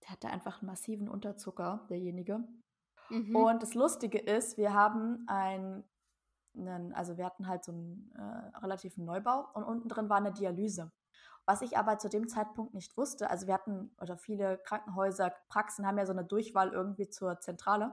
der 0.03 0.11
hatte 0.11 0.29
einfach 0.29 0.61
einen 0.61 0.67
massiven 0.67 1.09
Unterzucker, 1.09 1.85
derjenige. 1.89 2.43
Mhm. 3.09 3.35
Und 3.35 3.63
das 3.63 3.73
Lustige 3.73 4.19
ist, 4.19 4.57
wir 4.57 4.73
haben 4.73 5.25
ein, 5.27 5.83
einen, 6.55 6.93
also 6.93 7.17
wir 7.17 7.25
hatten 7.25 7.47
halt 7.47 7.63
so 7.63 7.71
einen 7.71 8.11
äh, 8.15 8.57
relativen 8.57 9.05
Neubau 9.05 9.47
und 9.53 9.63
unten 9.63 9.89
drin 9.89 10.09
war 10.09 10.17
eine 10.17 10.31
Dialyse. 10.31 10.91
Was 11.49 11.63
ich 11.63 11.79
aber 11.79 11.97
zu 11.97 12.09
dem 12.09 12.27
Zeitpunkt 12.27 12.75
nicht 12.75 12.95
wusste, 12.95 13.31
also 13.31 13.47
wir 13.47 13.55
hatten, 13.55 13.89
oder 13.99 14.17
viele 14.17 14.59
Krankenhäuser, 14.59 15.33
Praxen 15.47 15.87
haben 15.87 15.97
ja 15.97 16.05
so 16.05 16.13
eine 16.13 16.23
Durchwahl 16.23 16.69
irgendwie 16.69 17.09
zur 17.09 17.39
Zentrale. 17.39 17.85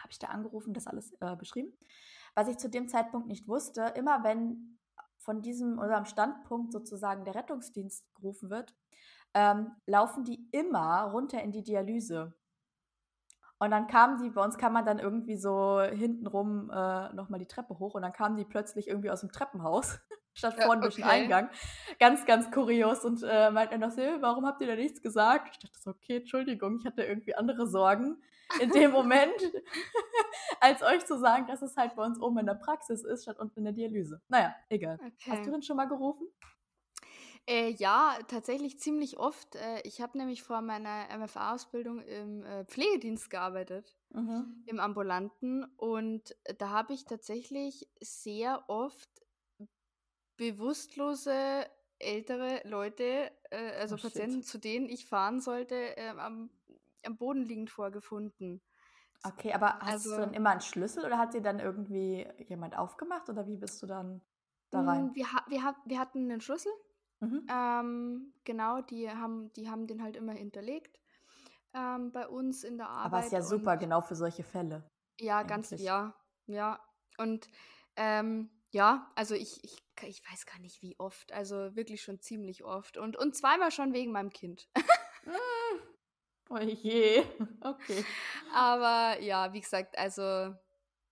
Habe 0.00 0.10
ich 0.10 0.18
da 0.18 0.26
angerufen, 0.26 0.74
das 0.74 0.88
alles 0.88 1.12
äh, 1.20 1.36
beschrieben. 1.36 1.72
Was 2.34 2.48
ich 2.48 2.58
zu 2.58 2.68
dem 2.68 2.88
Zeitpunkt 2.88 3.28
nicht 3.28 3.46
wusste, 3.46 3.82
immer 3.94 4.24
wenn 4.24 4.80
von 5.16 5.42
diesem 5.42 5.78
unserem 5.78 6.06
Standpunkt 6.06 6.72
sozusagen 6.72 7.24
der 7.24 7.36
Rettungsdienst 7.36 8.12
gerufen 8.16 8.50
wird, 8.50 8.74
ähm, 9.32 9.70
laufen 9.86 10.24
die 10.24 10.48
immer 10.50 11.02
runter 11.04 11.40
in 11.40 11.52
die 11.52 11.62
Dialyse. 11.62 12.34
Und 13.60 13.70
dann 13.70 13.86
kamen 13.86 14.20
die, 14.20 14.30
bei 14.30 14.42
uns 14.42 14.58
kam 14.58 14.72
man 14.72 14.84
dann 14.84 14.98
irgendwie 14.98 15.36
so 15.36 15.80
hintenrum 15.82 16.68
äh, 16.68 17.12
nochmal 17.12 17.38
die 17.38 17.46
Treppe 17.46 17.78
hoch 17.78 17.94
und 17.94 18.02
dann 18.02 18.12
kamen 18.12 18.36
die 18.36 18.44
plötzlich 18.44 18.88
irgendwie 18.88 19.12
aus 19.12 19.20
dem 19.20 19.30
Treppenhaus 19.30 20.00
statt 20.34 20.54
vorne 20.54 20.66
ja, 20.66 20.76
okay. 20.76 20.80
durch 20.82 20.94
den 20.96 21.04
Eingang. 21.04 21.50
Ganz, 21.98 22.26
ganz 22.26 22.50
kurios 22.50 23.04
und 23.04 23.22
äh, 23.22 23.50
meinte 23.50 23.78
noch 23.78 23.90
so, 23.90 24.02
warum 24.20 24.46
habt 24.46 24.60
ihr 24.60 24.66
da 24.66 24.76
nichts 24.76 25.02
gesagt? 25.02 25.48
Ich 25.52 25.58
dachte 25.58 25.78
so, 25.78 25.90
okay, 25.90 26.16
Entschuldigung, 26.18 26.78
ich 26.78 26.86
hatte 26.86 27.02
irgendwie 27.02 27.34
andere 27.34 27.66
Sorgen 27.66 28.22
in 28.60 28.70
dem 28.70 28.90
Moment, 28.92 29.34
als 30.60 30.82
euch 30.82 31.04
zu 31.06 31.18
sagen, 31.18 31.46
dass 31.46 31.62
es 31.62 31.76
halt 31.76 31.94
bei 31.94 32.04
uns 32.04 32.20
oben 32.20 32.38
in 32.38 32.46
der 32.46 32.54
Praxis 32.54 33.04
ist, 33.04 33.22
statt 33.22 33.38
unten 33.38 33.60
in 33.60 33.64
der 33.64 33.72
Dialyse. 33.72 34.20
Naja, 34.28 34.54
egal. 34.68 34.98
Okay. 35.00 35.30
Hast 35.30 35.46
du 35.46 35.50
denn 35.50 35.62
schon 35.62 35.76
mal 35.76 35.88
gerufen? 35.88 36.26
Äh, 37.48 37.70
ja, 37.70 38.18
tatsächlich 38.28 38.78
ziemlich 38.78 39.18
oft. 39.18 39.56
Äh, 39.56 39.80
ich 39.82 40.00
habe 40.00 40.16
nämlich 40.16 40.44
vor 40.44 40.60
meiner 40.60 41.06
MFA-Ausbildung 41.18 42.00
im 42.00 42.44
äh, 42.44 42.64
Pflegedienst 42.66 43.30
gearbeitet, 43.30 43.96
mhm. 44.10 44.62
im 44.66 44.78
Ambulanten. 44.78 45.64
Und 45.76 46.36
da 46.58 46.70
habe 46.70 46.92
ich 46.92 47.04
tatsächlich 47.04 47.88
sehr 48.00 48.62
oft 48.68 49.08
bewusstlose 50.42 51.66
ältere 51.98 52.60
Leute, 52.64 53.30
äh, 53.50 53.80
also 53.80 53.94
oh, 53.94 53.98
Patienten, 53.98 54.42
zu 54.42 54.58
denen 54.58 54.88
ich 54.88 55.06
fahren 55.06 55.40
sollte, 55.40 55.74
ähm, 55.74 56.18
am, 56.18 56.50
am 57.04 57.16
Boden 57.16 57.42
liegend 57.42 57.70
vorgefunden. 57.70 58.60
Okay, 59.24 59.52
aber 59.52 59.78
hast 59.78 60.06
also, 60.06 60.10
du 60.10 60.20
dann 60.22 60.34
immer 60.34 60.50
einen 60.50 60.60
Schlüssel 60.60 61.04
oder 61.04 61.16
hat 61.16 61.32
dir 61.34 61.42
dann 61.42 61.60
irgendwie 61.60 62.26
jemand 62.48 62.76
aufgemacht 62.76 63.28
oder 63.28 63.46
wie 63.46 63.56
bist 63.56 63.80
du 63.82 63.86
dann 63.86 64.20
da 64.70 64.80
rein? 64.82 65.06
Mm, 65.06 65.14
wir, 65.14 65.26
wir, 65.46 65.76
wir 65.84 65.98
hatten 65.98 66.30
einen 66.30 66.40
Schlüssel. 66.40 66.72
Mhm. 67.20 67.46
Ähm, 67.48 68.34
genau, 68.42 68.80
die 68.80 69.08
haben, 69.08 69.52
die 69.52 69.70
haben 69.70 69.86
den 69.86 70.02
halt 70.02 70.16
immer 70.16 70.32
hinterlegt 70.32 70.98
ähm, 71.72 72.10
bei 72.10 72.26
uns 72.26 72.64
in 72.64 72.78
der 72.78 72.88
Arbeit. 72.88 73.12
Aber 73.12 73.24
ist 73.24 73.32
ja 73.32 73.42
super, 73.42 73.76
genau 73.76 74.00
für 74.00 74.16
solche 74.16 74.42
Fälle. 74.42 74.82
Ja, 75.20 75.38
eigentlich. 75.38 75.70
ganz, 75.70 75.70
ja, 75.80 76.14
ja. 76.46 76.80
Und 77.16 77.48
ähm, 77.94 78.50
ja, 78.72 79.08
also 79.14 79.34
ich, 79.34 79.62
ich, 79.62 79.76
ich 80.06 80.22
weiß 80.30 80.46
gar 80.46 80.58
nicht 80.58 80.82
wie 80.82 80.98
oft, 80.98 81.32
also 81.32 81.74
wirklich 81.76 82.02
schon 82.02 82.20
ziemlich 82.20 82.64
oft. 82.64 82.96
Und, 82.96 83.16
und 83.16 83.36
zweimal 83.36 83.70
schon 83.70 83.92
wegen 83.92 84.12
meinem 84.12 84.30
Kind. 84.30 84.68
oh 86.50 86.58
je, 86.58 87.22
okay. 87.60 88.04
Aber 88.54 89.20
ja, 89.20 89.52
wie 89.52 89.60
gesagt, 89.60 89.98
also 89.98 90.54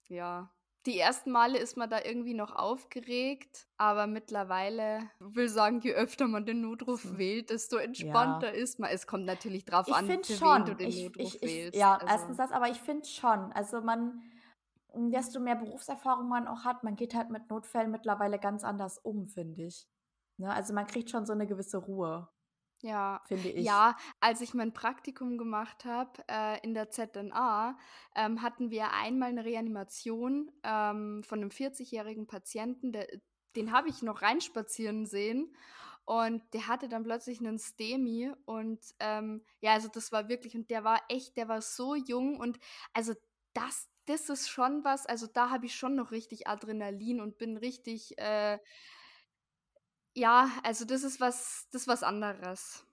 ja, 0.08 0.50
die 0.86 0.98
ersten 0.98 1.30
Male 1.30 1.58
ist 1.58 1.76
man 1.76 1.90
da 1.90 2.02
irgendwie 2.02 2.32
noch 2.32 2.56
aufgeregt, 2.56 3.66
aber 3.76 4.06
mittlerweile 4.06 5.10
will 5.18 5.48
sagen, 5.48 5.80
je 5.80 5.92
öfter 5.92 6.26
man 6.26 6.46
den 6.46 6.62
Notruf 6.62 7.04
hm. 7.04 7.18
wählt, 7.18 7.50
desto 7.50 7.76
entspannter 7.76 8.54
ja. 8.54 8.62
ist 8.62 8.78
man. 8.78 8.90
Es 8.90 9.06
kommt 9.06 9.26
natürlich 9.26 9.66
drauf 9.66 9.88
ich 9.88 9.94
an, 9.94 10.08
wen 10.08 10.64
du 10.64 10.74
den 10.74 10.88
ich, 10.88 11.04
Notruf 11.04 11.34
ich, 11.34 11.42
wählst. 11.42 11.76
Ja, 11.76 11.96
also. 11.96 12.06
erstens 12.06 12.36
das, 12.38 12.50
aber 12.50 12.68
ich 12.70 12.78
finde 12.78 13.06
schon. 13.06 13.52
Also 13.52 13.82
man 13.82 14.22
desto 14.94 15.40
mehr 15.40 15.56
Berufserfahrung 15.56 16.28
man 16.28 16.48
auch 16.48 16.64
hat, 16.64 16.84
man 16.84 16.96
geht 16.96 17.14
halt 17.14 17.30
mit 17.30 17.48
Notfällen 17.50 17.90
mittlerweile 17.90 18.38
ganz 18.38 18.64
anders 18.64 18.98
um, 18.98 19.28
finde 19.28 19.64
ich. 19.64 19.86
Ne? 20.36 20.52
Also 20.52 20.72
man 20.72 20.86
kriegt 20.86 21.10
schon 21.10 21.26
so 21.26 21.32
eine 21.32 21.46
gewisse 21.46 21.78
Ruhe. 21.78 22.28
Ja, 22.82 23.20
finde 23.26 23.50
ich. 23.50 23.64
Ja, 23.64 23.96
als 24.20 24.40
ich 24.40 24.54
mein 24.54 24.72
Praktikum 24.72 25.36
gemacht 25.36 25.84
habe 25.84 26.12
äh, 26.30 26.58
in 26.62 26.72
der 26.72 26.90
ZNA, 26.90 27.76
ähm, 28.14 28.40
hatten 28.40 28.70
wir 28.70 28.92
einmal 28.92 29.28
eine 29.28 29.44
Reanimation 29.44 30.50
ähm, 30.62 31.22
von 31.22 31.40
einem 31.40 31.50
40-jährigen 31.50 32.26
Patienten, 32.26 32.92
der, 32.92 33.06
den 33.54 33.72
habe 33.72 33.88
ich 33.88 34.02
noch 34.02 34.22
reinspazieren 34.22 35.06
sehen. 35.06 35.54
Und 36.06 36.42
der 36.54 36.66
hatte 36.66 36.88
dann 36.88 37.04
plötzlich 37.04 37.38
einen 37.38 37.58
STEMI 37.58 38.32
und 38.44 38.80
ähm, 38.98 39.44
ja, 39.60 39.74
also 39.74 39.86
das 39.86 40.10
war 40.10 40.28
wirklich, 40.28 40.56
und 40.56 40.68
der 40.68 40.82
war 40.82 41.00
echt, 41.08 41.36
der 41.36 41.46
war 41.46 41.60
so 41.60 41.94
jung 41.94 42.40
und 42.40 42.58
also 42.92 43.12
das, 43.52 43.88
das 44.10 44.28
ist 44.28 44.48
schon 44.48 44.84
was, 44.84 45.06
also 45.06 45.26
da 45.26 45.50
habe 45.50 45.66
ich 45.66 45.74
schon 45.76 45.94
noch 45.94 46.10
richtig 46.10 46.48
Adrenalin 46.48 47.20
und 47.20 47.38
bin 47.38 47.56
richtig, 47.56 48.18
äh, 48.18 48.58
ja, 50.14 50.50
also 50.64 50.84
das 50.84 51.04
ist 51.04 51.20
was, 51.20 51.68
das 51.70 51.82
ist 51.82 51.88
was 51.88 52.02
anderes. 52.02 52.84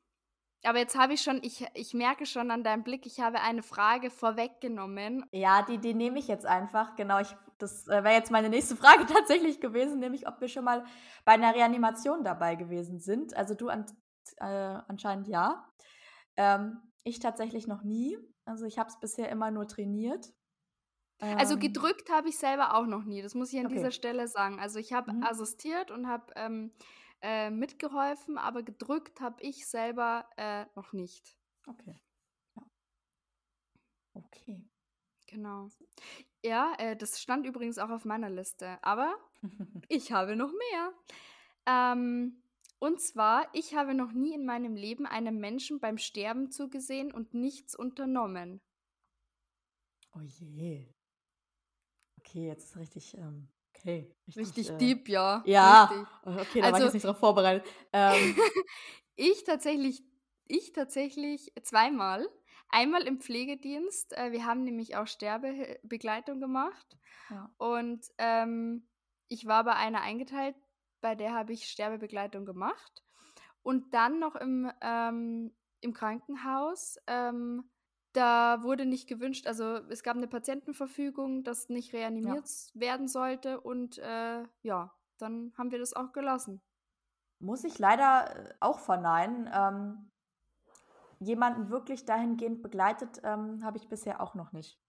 Aber 0.63 0.79
jetzt 0.79 0.97
habe 0.97 1.13
ich 1.13 1.21
schon, 1.21 1.39
ich, 1.43 1.65
ich 1.73 1.93
merke 1.93 2.25
schon 2.25 2.51
an 2.51 2.63
deinem 2.63 2.83
Blick, 2.83 3.05
ich 3.05 3.19
habe 3.19 3.41
eine 3.41 3.63
Frage 3.63 4.09
vorweggenommen. 4.09 5.25
Ja, 5.31 5.63
die, 5.63 5.77
die 5.77 5.93
nehme 5.93 6.19
ich 6.19 6.27
jetzt 6.27 6.45
einfach. 6.45 6.95
Genau, 6.95 7.19
ich, 7.19 7.35
das 7.57 7.87
äh, 7.87 8.03
wäre 8.03 8.15
jetzt 8.15 8.31
meine 8.31 8.49
nächste 8.49 8.75
Frage 8.77 9.05
tatsächlich 9.05 9.59
gewesen, 9.59 9.99
nämlich 9.99 10.27
ob 10.27 10.39
wir 10.41 10.47
schon 10.47 10.65
mal 10.65 10.83
bei 11.25 11.33
einer 11.33 11.55
Reanimation 11.55 12.23
dabei 12.23 12.55
gewesen 12.55 12.99
sind. 12.99 13.35
Also 13.35 13.55
du 13.55 13.69
an, 13.69 13.85
äh, 14.37 14.45
anscheinend 14.87 15.27
ja. 15.27 15.67
Ähm, 16.35 16.81
ich 17.03 17.19
tatsächlich 17.19 17.67
noch 17.67 17.83
nie. 17.83 18.17
Also 18.45 18.65
ich 18.65 18.77
habe 18.77 18.89
es 18.89 18.99
bisher 18.99 19.29
immer 19.29 19.51
nur 19.51 19.67
trainiert. 19.67 20.33
Also 21.19 21.55
ähm. 21.55 21.59
gedrückt 21.59 22.11
habe 22.11 22.29
ich 22.29 22.37
selber 22.37 22.75
auch 22.75 22.85
noch 22.85 23.03
nie, 23.03 23.21
das 23.21 23.33
muss 23.33 23.51
ich 23.51 23.59
an 23.59 23.65
okay. 23.67 23.75
dieser 23.75 23.91
Stelle 23.91 24.27
sagen. 24.27 24.59
Also 24.59 24.79
ich 24.79 24.93
habe 24.93 25.13
mhm. 25.13 25.23
assistiert 25.23 25.89
und 25.89 26.07
habe 26.07 26.31
ähm, 26.35 26.71
äh, 27.21 27.49
mitgeholfen, 27.49 28.37
aber 28.37 28.63
gedrückt 28.63 29.19
habe 29.19 29.41
ich 29.41 29.67
selber 29.67 30.29
äh, 30.37 30.65
noch 30.75 30.93
nicht. 30.93 31.35
Okay. 31.65 31.95
Ja. 32.55 32.63
Okay. 34.13 34.69
Genau. 35.27 35.69
Ja, 36.43 36.73
äh, 36.77 36.95
das 36.95 37.19
stand 37.19 37.45
übrigens 37.45 37.79
auch 37.79 37.89
auf 37.89 38.05
meiner 38.05 38.29
Liste, 38.29 38.77
aber 38.83 39.15
ich 39.89 40.11
habe 40.11 40.35
noch 40.35 40.51
mehr. 40.51 40.93
Ähm, 41.65 42.43
und 42.79 43.01
zwar, 43.01 43.49
ich 43.53 43.75
habe 43.75 43.95
noch 43.95 44.11
nie 44.11 44.35
in 44.35 44.45
meinem 44.45 44.75
Leben 44.75 45.07
einem 45.07 45.39
Menschen 45.39 45.79
beim 45.79 45.97
Sterben 45.97 46.51
zugesehen 46.51 47.11
und 47.11 47.33
nichts 47.33 47.75
unternommen. 47.75 48.61
Oh 50.13 50.21
je. 50.21 50.93
Okay, 52.27 52.47
jetzt 52.47 52.65
ist 52.65 52.77
richtig, 52.77 53.17
ähm, 53.17 53.47
okay. 53.73 54.13
Richtig, 54.27 54.47
richtig 54.47 54.69
äh, 54.69 54.77
deep, 54.77 55.09
ja. 55.09 55.41
Ja, 55.45 55.85
richtig. 55.85 56.07
Oh, 56.25 56.31
okay, 56.31 56.59
da 56.59 56.65
also, 56.65 56.73
war 56.73 56.79
ich 56.79 56.83
jetzt 56.85 56.93
nicht 56.93 57.05
drauf 57.05 57.19
vorbereitet. 57.19 57.65
Ähm. 57.93 58.35
ich 59.15 59.43
tatsächlich, 59.45 60.03
ich 60.47 60.73
tatsächlich 60.73 61.53
zweimal. 61.63 62.27
Einmal 62.69 63.07
im 63.07 63.21
Pflegedienst. 63.21 64.11
Äh, 64.17 64.33
wir 64.33 64.45
haben 64.45 64.63
nämlich 64.63 64.97
auch 64.97 65.07
Sterbebegleitung 65.07 66.41
gemacht. 66.41 66.97
Ja. 67.29 67.49
Und 67.57 68.05
ähm, 68.17 68.89
ich 69.29 69.45
war 69.45 69.63
bei 69.63 69.75
einer 69.75 70.01
eingeteilt, 70.01 70.55
bei 70.99 71.15
der 71.15 71.33
habe 71.33 71.53
ich 71.53 71.69
Sterbebegleitung 71.69 72.45
gemacht. 72.45 73.03
Und 73.61 73.93
dann 73.93 74.19
noch 74.19 74.35
im, 74.35 74.69
ähm, 74.81 75.55
im 75.79 75.93
Krankenhaus 75.93 76.97
ähm, 77.07 77.69
da 78.17 78.63
wurde 78.63 78.87
nicht 78.87 79.07
gewünscht, 79.07 79.45
also 79.45 79.75
es 79.89 80.01
gab 80.01 80.17
eine 80.17 80.27
Patientenverfügung, 80.27 81.43
dass 81.43 81.69
nicht 81.69 81.93
reanimiert 81.93 82.47
ja. 82.73 82.81
werden 82.81 83.07
sollte 83.07 83.61
und 83.61 83.99
äh, 83.99 84.43
ja, 84.63 84.91
dann 85.19 85.53
haben 85.55 85.71
wir 85.71 85.77
das 85.77 85.93
auch 85.93 86.13
gelassen. 86.13 86.61
Muss 87.39 87.63
ich 87.63 87.77
leider 87.77 88.35
äh, 88.35 88.53
auch 88.59 88.79
verneinen. 88.79 89.47
Ähm, 89.53 90.11
jemanden 91.19 91.69
wirklich 91.69 92.05
dahingehend 92.05 92.63
begleitet 92.63 93.21
ähm, 93.23 93.63
habe 93.63 93.77
ich 93.77 93.87
bisher 93.87 94.19
auch 94.19 94.33
noch 94.33 94.51
nicht. 94.51 94.79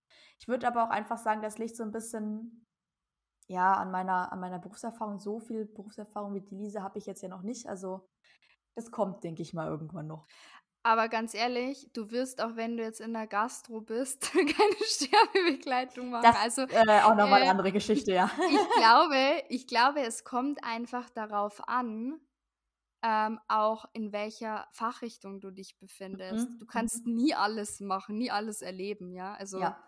Ich 0.41 0.49
würde 0.49 0.67
aber 0.67 0.85
auch 0.85 0.91
einfach 0.91 1.19
sagen, 1.19 1.43
das 1.43 1.59
liegt 1.59 1.77
so 1.77 1.83
ein 1.83 1.93
bisschen 1.93 2.67
ja 3.47 3.75
an 3.75 3.91
meiner, 3.91 4.33
an 4.33 4.41
meiner 4.41 4.59
Berufserfahrung. 4.59 5.19
So 5.19 5.39
viel 5.39 5.67
Berufserfahrung 5.67 6.33
wie 6.35 6.41
die 6.41 6.55
Lise 6.55 6.83
habe 6.83 6.99
ich 6.99 7.05
jetzt 7.05 7.23
ja 7.23 7.29
noch 7.29 7.43
nicht. 7.43 7.69
Also 7.69 8.09
das 8.75 8.91
kommt, 8.91 9.25
denke 9.25 9.43
ich 9.43 9.53
mal, 9.53 9.69
irgendwann 9.69 10.07
noch. 10.07 10.27
Aber 10.83 11.09
ganz 11.09 11.35
ehrlich, 11.35 11.91
du 11.93 12.11
wirst 12.11 12.41
auch 12.41 12.57
wenn 12.57 12.77
du 12.77 12.83
jetzt 12.83 13.01
in 13.01 13.13
der 13.13 13.27
Gastro 13.27 13.81
bist, 13.81 14.33
keine 14.33 14.77
Sterbebegleitung 14.87 16.11
machen. 16.11 16.23
Das 16.23 16.37
also 16.37 16.63
äh, 16.63 17.01
auch 17.03 17.15
nochmal 17.15 17.41
äh, 17.41 17.43
eine 17.43 17.51
andere 17.51 17.73
Geschichte, 17.73 18.13
ja. 18.13 18.31
Ich, 18.51 18.71
glaube, 18.77 19.43
ich 19.49 19.67
glaube, 19.67 20.01
es 20.01 20.25
kommt 20.25 20.63
einfach 20.65 21.11
darauf 21.11 21.67
an, 21.69 22.21
ähm, 23.03 23.39
auch 23.49 23.87
in 23.93 24.13
welcher 24.13 24.67
Fachrichtung 24.73 25.41
du 25.41 25.51
dich 25.51 25.79
befindest. 25.79 26.49
Mhm. 26.49 26.59
Du 26.59 26.67
kannst 26.67 27.07
mhm. 27.07 27.15
nie 27.15 27.35
alles 27.35 27.81
machen, 27.81 28.17
nie 28.17 28.31
alles 28.31 28.63
erleben, 28.63 29.13
ja. 29.13 29.35
Also 29.35 29.61
ja. 29.61 29.79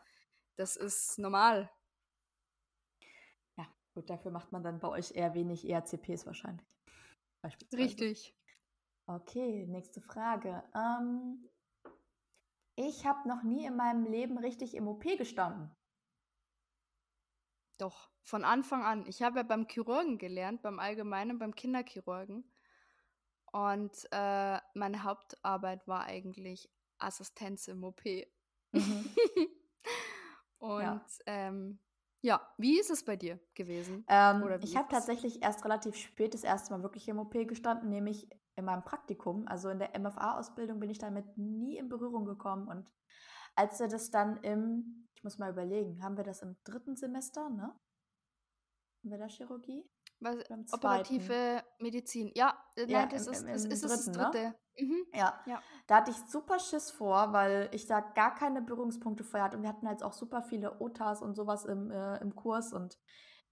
das 0.56 0.76
ist 0.76 1.18
normal. 1.18 1.70
Ja, 3.56 3.66
gut, 3.94 4.10
dafür 4.10 4.30
macht 4.30 4.52
man 4.52 4.62
dann 4.62 4.80
bei 4.80 4.88
euch 4.88 5.12
eher 5.12 5.34
wenig 5.34 5.68
ERCPs 5.68 6.26
wahrscheinlich. 6.26 6.66
Richtig. 7.72 8.34
Okay, 9.14 9.66
nächste 9.66 10.00
Frage. 10.00 10.62
Ähm, 10.72 11.44
ich 12.76 13.04
habe 13.04 13.28
noch 13.28 13.42
nie 13.42 13.66
in 13.66 13.74
meinem 13.74 14.04
Leben 14.04 14.38
richtig 14.38 14.74
im 14.74 14.86
OP 14.86 15.02
gestanden. 15.02 15.74
Doch, 17.78 18.08
von 18.22 18.44
Anfang 18.44 18.84
an. 18.84 19.06
Ich 19.06 19.20
habe 19.22 19.38
ja 19.38 19.42
beim 19.42 19.66
Chirurgen 19.66 20.18
gelernt, 20.18 20.62
beim 20.62 20.78
Allgemeinen, 20.78 21.40
beim 21.40 21.56
Kinderchirurgen. 21.56 22.44
Und 23.50 24.06
äh, 24.12 24.60
meine 24.74 25.02
Hauptarbeit 25.02 25.88
war 25.88 26.04
eigentlich 26.04 26.70
Assistenz 26.98 27.66
im 27.66 27.82
OP. 27.82 28.04
Mhm. 28.70 29.10
Und 30.58 30.82
ja. 30.82 31.04
Ähm, 31.26 31.80
ja, 32.22 32.40
wie 32.58 32.78
ist 32.78 32.90
es 32.90 33.04
bei 33.04 33.16
dir 33.16 33.40
gewesen? 33.54 34.04
Ähm, 34.08 34.44
ich 34.60 34.76
habe 34.76 34.88
tatsächlich 34.88 35.42
erst 35.42 35.64
relativ 35.64 35.96
spät 35.96 36.34
das 36.34 36.44
erste 36.44 36.72
Mal 36.72 36.82
wirklich 36.84 37.08
im 37.08 37.18
OP 37.18 37.32
gestanden, 37.48 37.88
nämlich 37.88 38.28
in 38.56 38.64
meinem 38.64 38.84
Praktikum. 38.84 39.46
Also 39.46 39.68
in 39.68 39.78
der 39.78 39.98
MFA-Ausbildung 39.98 40.80
bin 40.80 40.90
ich 40.90 40.98
damit 40.98 41.36
nie 41.36 41.76
in 41.76 41.88
Berührung 41.88 42.24
gekommen. 42.24 42.68
Und 42.68 42.90
als 43.54 43.80
wir 43.80 43.88
das 43.88 44.10
dann 44.10 44.36
im, 44.38 45.08
ich 45.14 45.24
muss 45.24 45.38
mal 45.38 45.50
überlegen, 45.50 46.02
haben 46.02 46.16
wir 46.16 46.24
das 46.24 46.42
im 46.42 46.56
dritten 46.64 46.96
Semester, 46.96 47.50
ne? 47.50 47.74
Haben 49.02 49.10
wir 49.10 49.18
da 49.18 49.28
Chirurgie? 49.28 49.88
Was, 50.20 50.36
operative 50.72 51.62
Medizin. 51.78 52.30
Ja, 52.34 52.58
äh, 52.76 52.84
ja 52.84 53.00
nein, 53.00 53.08
das 53.08 53.26
im, 53.26 53.32
ist, 53.32 53.40
im, 53.40 53.48
im 53.48 53.54
ist, 53.54 53.64
ist 53.64 53.82
dritten, 53.82 54.18
das 54.18 54.30
dritte. 54.30 54.42
Ne? 54.48 54.54
Mhm. 54.78 55.06
Ja. 55.14 55.40
ja. 55.46 55.62
Da 55.86 55.96
hatte 55.96 56.10
ich 56.10 56.16
super 56.30 56.58
Schiss 56.58 56.90
vor, 56.90 57.32
weil 57.32 57.70
ich 57.72 57.86
da 57.86 58.00
gar 58.00 58.34
keine 58.34 58.60
Berührungspunkte 58.60 59.24
vorher 59.24 59.46
hatte. 59.46 59.56
Und 59.56 59.62
wir 59.62 59.70
hatten 59.70 59.86
jetzt 59.86 60.02
auch 60.02 60.12
super 60.12 60.42
viele 60.42 60.78
OTAs 60.80 61.22
und 61.22 61.34
sowas 61.34 61.64
im, 61.64 61.90
äh, 61.90 62.18
im 62.18 62.34
Kurs 62.34 62.74
und 62.74 62.98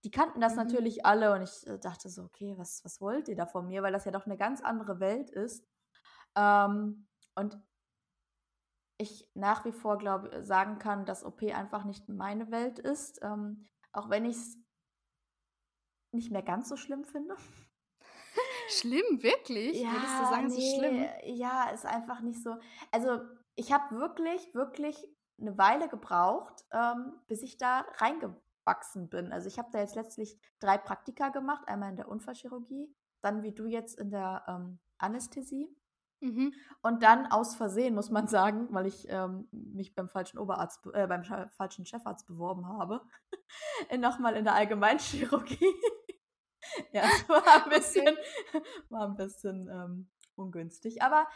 die 0.04 0.10
kannten 0.10 0.40
das 0.40 0.52
mhm. 0.52 0.58
natürlich 0.58 1.04
alle 1.04 1.32
und 1.34 1.42
ich 1.42 1.66
äh, 1.66 1.78
dachte 1.78 2.08
so, 2.08 2.24
okay, 2.24 2.54
was, 2.56 2.84
was 2.84 3.00
wollt 3.00 3.28
ihr 3.28 3.36
da 3.36 3.46
von 3.46 3.66
mir? 3.66 3.82
Weil 3.82 3.92
das 3.92 4.04
ja 4.04 4.12
doch 4.12 4.26
eine 4.26 4.36
ganz 4.36 4.60
andere 4.60 5.00
Welt 5.00 5.30
ist. 5.30 5.66
Ähm, 6.36 7.08
und 7.34 7.58
ich 8.98 9.30
nach 9.34 9.64
wie 9.64 9.72
vor 9.72 9.98
glaube 9.98 10.44
sagen 10.44 10.78
kann, 10.78 11.06
dass 11.06 11.24
OP 11.24 11.42
einfach 11.42 11.84
nicht 11.84 12.08
meine 12.08 12.50
Welt 12.50 12.78
ist, 12.78 13.20
ähm, 13.22 13.64
auch 13.92 14.10
wenn 14.10 14.24
ich 14.24 14.36
es 14.36 14.58
nicht 16.12 16.30
mehr 16.30 16.42
ganz 16.42 16.68
so 16.68 16.76
schlimm 16.76 17.04
finde. 17.04 17.36
Schlimm, 18.68 19.22
wirklich? 19.22 19.80
Ja, 19.80 19.92
Würdest 19.92 20.18
du 20.18 20.24
sagen, 20.24 20.46
nee, 20.48 20.58
ist 20.58 20.76
schlimm? 20.76 21.08
Ja, 21.36 21.70
ist 21.70 21.86
einfach 21.86 22.20
nicht 22.20 22.42
so. 22.42 22.56
Also, 22.92 23.20
ich 23.54 23.72
habe 23.72 23.98
wirklich, 23.98 24.54
wirklich 24.54 25.08
eine 25.40 25.56
Weile 25.56 25.88
gebraucht, 25.88 26.64
ähm, 26.72 27.14
bis 27.26 27.42
ich 27.42 27.56
da 27.56 27.86
reingewachsen 28.68 29.08
bin. 29.08 29.32
Also, 29.32 29.48
ich 29.48 29.58
habe 29.58 29.68
da 29.72 29.80
jetzt 29.80 29.96
letztlich 29.96 30.38
drei 30.60 30.78
Praktika 30.78 31.28
gemacht: 31.28 31.66
einmal 31.66 31.90
in 31.90 31.96
der 31.96 32.08
Unfallchirurgie, 32.08 32.94
dann 33.20 33.42
wie 33.42 33.52
du 33.52 33.66
jetzt 33.66 33.98
in 33.98 34.10
der 34.10 34.44
ähm, 34.48 34.78
Anästhesie. 34.98 35.68
Mhm. 36.20 36.52
Und 36.82 37.04
dann 37.04 37.30
aus 37.30 37.54
Versehen, 37.54 37.94
muss 37.94 38.10
man 38.10 38.26
sagen, 38.26 38.68
weil 38.72 38.86
ich 38.86 39.06
ähm, 39.08 39.48
mich 39.52 39.94
beim 39.94 40.08
falschen 40.08 40.38
Oberarzt, 40.38 40.84
äh, 40.92 41.06
beim 41.06 41.22
falschen 41.22 41.86
Chefarzt 41.86 42.26
beworben 42.26 42.66
habe, 42.66 43.02
nochmal 43.98 44.34
in 44.34 44.44
der 44.44 44.54
Allgemeinchirurgie. 44.54 45.74
ja, 46.92 47.02
war 47.28 47.64
ein 47.64 47.70
bisschen, 47.70 48.16
war 48.88 49.06
ein 49.08 49.16
bisschen 49.16 49.68
ähm, 49.68 50.10
ungünstig. 50.34 51.02
Aber 51.02 51.28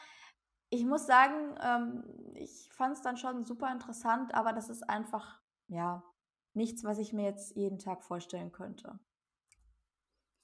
ich 0.69 0.85
muss 0.85 1.07
sagen, 1.07 1.57
ähm, 1.62 2.35
ich 2.35 2.69
fand 2.73 2.97
es 2.97 3.03
dann 3.03 3.17
schon 3.17 3.45
super 3.45 3.71
interessant, 3.71 4.35
aber 4.35 4.53
das 4.53 4.69
ist 4.69 4.83
einfach, 4.89 5.41
ja, 5.69 6.03
nichts, 6.54 6.85
was 6.85 6.99
ich 6.99 7.12
mir 7.12 7.25
jetzt 7.25 7.56
jeden 7.56 7.78
Tag 7.78 8.04
vorstellen 8.04 8.52
könnte. 8.52 8.99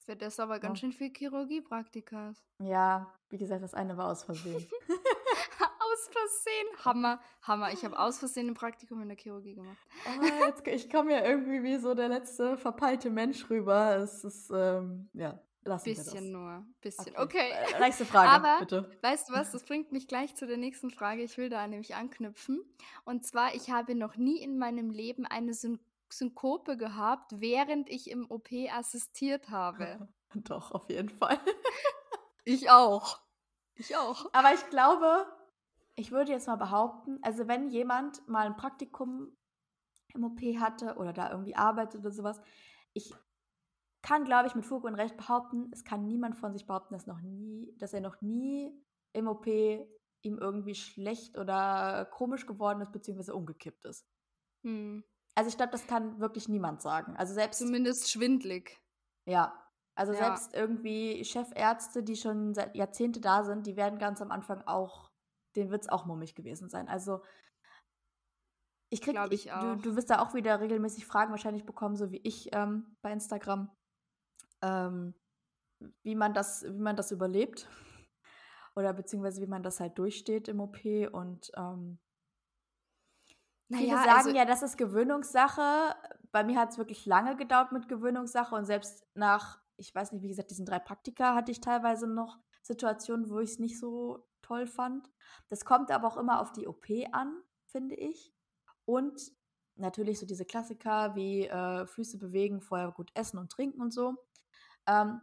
Für 0.08 0.16
das 0.16 0.40
aber 0.40 0.58
ganz 0.58 0.78
ja. 0.78 0.80
schön 0.80 0.92
viel 0.92 1.12
Chirurgiepraktikas. 1.14 2.42
Ja, 2.62 3.12
wie 3.28 3.36
gesagt, 3.36 3.62
das 3.62 3.74
eine 3.74 3.98
war 3.98 4.10
aus 4.10 4.24
Versehen. 4.24 4.56
aus 4.88 6.08
Versehen. 6.10 6.84
Hammer, 6.84 7.20
Hammer. 7.42 7.72
Ich 7.72 7.84
habe 7.84 7.98
aus 7.98 8.18
Versehen 8.18 8.48
ein 8.48 8.54
Praktikum 8.54 9.02
in 9.02 9.08
der 9.08 9.18
Chirurgie 9.18 9.54
gemacht. 9.54 9.76
Oh, 10.06 10.46
jetzt, 10.46 10.66
ich 10.66 10.88
komme 10.88 11.12
ja 11.12 11.24
irgendwie 11.26 11.62
wie 11.62 11.76
so 11.76 11.94
der 11.94 12.08
letzte 12.08 12.56
verpeilte 12.56 13.10
Mensch 13.10 13.50
rüber. 13.50 13.96
Es 13.96 14.24
ist, 14.24 14.50
ähm, 14.50 15.10
ja, 15.12 15.38
lassen 15.64 15.84
bisschen 15.84 16.14
wir 16.14 16.20
das. 16.20 16.30
nur, 16.30 16.66
bisschen. 16.80 17.16
Okay. 17.18 17.52
okay. 17.52 17.76
Äh, 17.76 17.80
nächste 17.80 18.06
Frage, 18.06 18.30
Aber, 18.30 18.60
bitte. 18.60 18.90
Weißt 19.02 19.28
du 19.28 19.34
was, 19.34 19.52
das 19.52 19.64
bringt 19.64 19.92
mich 19.92 20.08
gleich 20.08 20.34
zu 20.34 20.46
der 20.46 20.56
nächsten 20.56 20.90
Frage. 20.90 21.22
Ich 21.22 21.36
will 21.36 21.50
da 21.50 21.66
nämlich 21.66 21.94
anknüpfen. 21.94 22.62
Und 23.04 23.26
zwar, 23.26 23.54
ich 23.54 23.70
habe 23.70 23.94
noch 23.94 24.16
nie 24.16 24.40
in 24.40 24.58
meinem 24.58 24.90
Leben 24.90 25.26
eine 25.26 25.52
Syn 25.52 25.78
Synkope 26.12 26.76
gehabt, 26.76 27.40
während 27.40 27.88
ich 27.88 28.10
im 28.10 28.30
OP 28.30 28.48
assistiert 28.72 29.50
habe. 29.50 30.08
Doch, 30.34 30.72
auf 30.72 30.88
jeden 30.88 31.08
Fall. 31.08 31.38
ich 32.44 32.70
auch. 32.70 33.20
Ich 33.74 33.96
auch. 33.96 34.28
Aber 34.32 34.52
ich 34.54 34.68
glaube, 34.70 35.26
ich 35.94 36.10
würde 36.10 36.32
jetzt 36.32 36.46
mal 36.46 36.56
behaupten, 36.56 37.18
also 37.22 37.48
wenn 37.48 37.70
jemand 37.70 38.26
mal 38.28 38.46
ein 38.46 38.56
Praktikum 38.56 39.36
im 40.14 40.24
OP 40.24 40.40
hatte 40.58 40.96
oder 40.96 41.12
da 41.12 41.30
irgendwie 41.30 41.56
arbeitet 41.56 42.00
oder 42.00 42.10
sowas, 42.10 42.40
ich 42.92 43.12
kann, 44.02 44.24
glaube 44.24 44.48
ich, 44.48 44.54
mit 44.54 44.64
Fug 44.64 44.84
und 44.84 44.94
Recht 44.94 45.16
behaupten, 45.16 45.70
es 45.72 45.84
kann 45.84 46.06
niemand 46.06 46.36
von 46.36 46.52
sich 46.52 46.66
behaupten, 46.66 46.94
dass, 46.94 47.06
noch 47.06 47.20
nie, 47.20 47.74
dass 47.78 47.92
er 47.92 48.00
noch 48.00 48.20
nie 48.20 48.72
im 49.12 49.28
OP 49.28 49.46
ihm 49.46 50.38
irgendwie 50.38 50.74
schlecht 50.74 51.38
oder 51.38 52.06
komisch 52.06 52.46
geworden 52.46 52.80
ist, 52.80 52.92
beziehungsweise 52.92 53.34
umgekippt 53.34 53.84
ist. 53.84 54.06
Hm. 54.64 55.04
Also 55.38 55.50
ich 55.50 55.56
glaube, 55.56 55.70
das 55.70 55.86
kann 55.86 56.18
wirklich 56.18 56.48
niemand 56.48 56.82
sagen. 56.82 57.16
Also 57.16 57.32
selbst. 57.32 57.58
Zumindest 57.58 58.10
schwindlig. 58.10 58.82
Ja. 59.24 59.54
Also 59.94 60.12
ja. 60.12 60.18
selbst 60.18 60.52
irgendwie 60.52 61.24
Chefärzte, 61.24 62.02
die 62.02 62.16
schon 62.16 62.54
seit 62.54 62.74
Jahrzehnte 62.74 63.20
da 63.20 63.44
sind, 63.44 63.64
die 63.66 63.76
werden 63.76 64.00
ganz 64.00 64.20
am 64.20 64.32
Anfang 64.32 64.62
auch 64.66 65.12
den 65.56 65.70
wird 65.70 65.82
es 65.82 65.88
auch 65.88 66.06
mummig 66.06 66.34
gewesen 66.34 66.68
sein. 66.68 66.88
Also 66.88 67.22
ich 68.90 69.00
krieg, 69.00 69.16
ich, 69.30 69.46
ich 69.46 69.52
du, 69.52 69.76
du, 69.76 69.96
wirst 69.96 70.10
da 70.10 70.20
auch 70.20 70.34
wieder 70.34 70.60
regelmäßig 70.60 71.06
Fragen 71.06 71.30
wahrscheinlich 71.30 71.64
bekommen, 71.64 71.96
so 71.96 72.10
wie 72.10 72.20
ich 72.24 72.48
ähm, 72.52 72.96
bei 73.00 73.12
Instagram, 73.12 73.70
ähm, 74.62 75.14
wie 76.02 76.14
man 76.14 76.34
das, 76.34 76.64
wie 76.64 76.80
man 76.80 76.96
das 76.96 77.12
überlebt 77.12 77.68
oder 78.76 78.92
beziehungsweise 78.92 79.40
wie 79.40 79.46
man 79.46 79.62
das 79.62 79.78
halt 79.78 79.98
durchsteht 79.98 80.48
im 80.48 80.60
OP 80.60 80.78
und 81.12 81.52
ähm, 81.56 82.00
naja, 83.68 83.84
viele 83.84 83.96
sagen 83.96 84.10
also, 84.10 84.30
ja, 84.30 84.44
das 84.44 84.62
ist 84.62 84.76
Gewöhnungssache. 84.76 85.94
Bei 86.32 86.44
mir 86.44 86.58
hat 86.58 86.70
es 86.70 86.78
wirklich 86.78 87.06
lange 87.06 87.36
gedauert 87.36 87.72
mit 87.72 87.88
Gewöhnungssache 87.88 88.54
und 88.54 88.64
selbst 88.64 89.06
nach, 89.14 89.60
ich 89.76 89.94
weiß 89.94 90.12
nicht, 90.12 90.22
wie 90.22 90.28
gesagt, 90.28 90.50
diesen 90.50 90.66
drei 90.66 90.78
Praktika 90.78 91.34
hatte 91.34 91.52
ich 91.52 91.60
teilweise 91.60 92.06
noch 92.06 92.38
Situationen, 92.62 93.30
wo 93.30 93.38
ich 93.40 93.50
es 93.50 93.58
nicht 93.58 93.78
so 93.78 94.26
toll 94.42 94.66
fand. 94.66 95.10
Das 95.48 95.64
kommt 95.64 95.90
aber 95.90 96.08
auch 96.08 96.16
immer 96.16 96.40
auf 96.40 96.52
die 96.52 96.66
OP 96.66 96.86
an, 97.12 97.42
finde 97.66 97.94
ich. 97.94 98.32
Und 98.84 99.32
natürlich 99.76 100.18
so 100.18 100.26
diese 100.26 100.44
Klassiker 100.44 101.14
wie 101.14 101.46
äh, 101.46 101.86
Füße 101.86 102.18
bewegen, 102.18 102.60
vorher 102.60 102.90
gut 102.92 103.10
essen 103.14 103.38
und 103.38 103.50
trinken 103.50 103.80
und 103.80 103.92
so. 103.92 104.16
Ähm, 104.86 105.20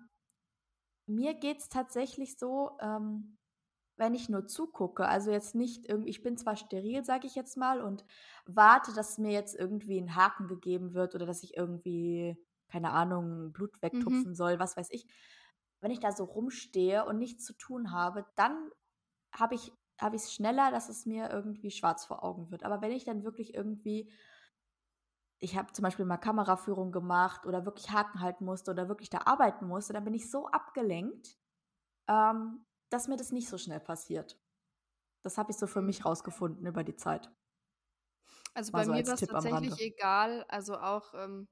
mir 1.07 1.33
geht 1.33 1.59
es 1.59 1.69
tatsächlich 1.69 2.37
so, 2.37 2.77
ähm, 2.79 3.37
wenn 3.97 4.13
ich 4.13 4.29
nur 4.29 4.45
zugucke, 4.45 5.07
also 5.07 5.31
jetzt 5.31 5.55
nicht 5.55 5.85
irgendwie, 5.85 6.09
ich 6.09 6.21
bin 6.21 6.37
zwar 6.37 6.55
steril, 6.55 7.03
sage 7.05 7.27
ich 7.27 7.35
jetzt 7.35 7.55
mal, 7.57 7.81
und 7.81 8.05
warte, 8.45 8.93
dass 8.93 9.17
mir 9.17 9.31
jetzt 9.31 9.55
irgendwie 9.55 9.99
ein 9.99 10.15
Haken 10.15 10.47
gegeben 10.47 10.93
wird 10.93 11.15
oder 11.15 11.25
dass 11.25 11.43
ich 11.43 11.55
irgendwie, 11.55 12.37
keine 12.67 12.91
Ahnung, 12.91 13.53
Blut 13.53 13.81
wegtupfen 13.81 14.29
mhm. 14.29 14.35
soll, 14.35 14.59
was 14.59 14.75
weiß 14.75 14.89
ich. 14.91 15.07
Wenn 15.79 15.91
ich 15.91 15.99
da 15.99 16.11
so 16.11 16.25
rumstehe 16.25 17.05
und 17.05 17.19
nichts 17.19 17.45
zu 17.45 17.53
tun 17.53 17.91
habe, 17.91 18.25
dann 18.35 18.69
habe 19.31 19.55
ich 19.55 19.71
habe 19.99 20.15
ich 20.15 20.23
es 20.23 20.33
schneller, 20.33 20.71
dass 20.71 20.89
es 20.89 21.05
mir 21.05 21.29
irgendwie 21.29 21.71
schwarz 21.71 22.05
vor 22.05 22.23
Augen 22.23 22.51
wird. 22.51 22.63
Aber 22.63 22.81
wenn 22.81 22.91
ich 22.91 23.05
dann 23.05 23.23
wirklich 23.23 23.53
irgendwie, 23.53 24.11
ich 25.39 25.57
habe 25.57 25.71
zum 25.71 25.83
Beispiel 25.83 26.05
mal 26.05 26.17
Kameraführung 26.17 26.91
gemacht 26.91 27.45
oder 27.45 27.65
wirklich 27.65 27.91
Haken 27.91 28.19
halten 28.19 28.45
musste 28.45 28.71
oder 28.71 28.89
wirklich 28.89 29.09
da 29.09 29.19
arbeiten 29.25 29.67
musste, 29.67 29.93
dann 29.93 30.03
bin 30.03 30.13
ich 30.13 30.29
so 30.29 30.47
abgelenkt, 30.47 31.37
ähm, 32.07 32.65
dass 32.89 33.07
mir 33.07 33.17
das 33.17 33.31
nicht 33.31 33.49
so 33.49 33.57
schnell 33.57 33.79
passiert. 33.79 34.39
Das 35.23 35.37
habe 35.37 35.51
ich 35.51 35.57
so 35.57 35.67
für 35.67 35.81
mich 35.83 36.05
rausgefunden 36.05 36.65
über 36.67 36.83
die 36.83 36.95
Zeit. 36.97 37.31
Also 38.53 38.73
bei 38.73 38.83
so 38.83 38.91
mir 38.91 39.05
war 39.07 39.13
es 39.15 39.25
tatsächlich 39.25 39.79
egal. 39.79 40.45
Also 40.47 40.77
auch, 40.77 41.13
ähm, 41.13 41.47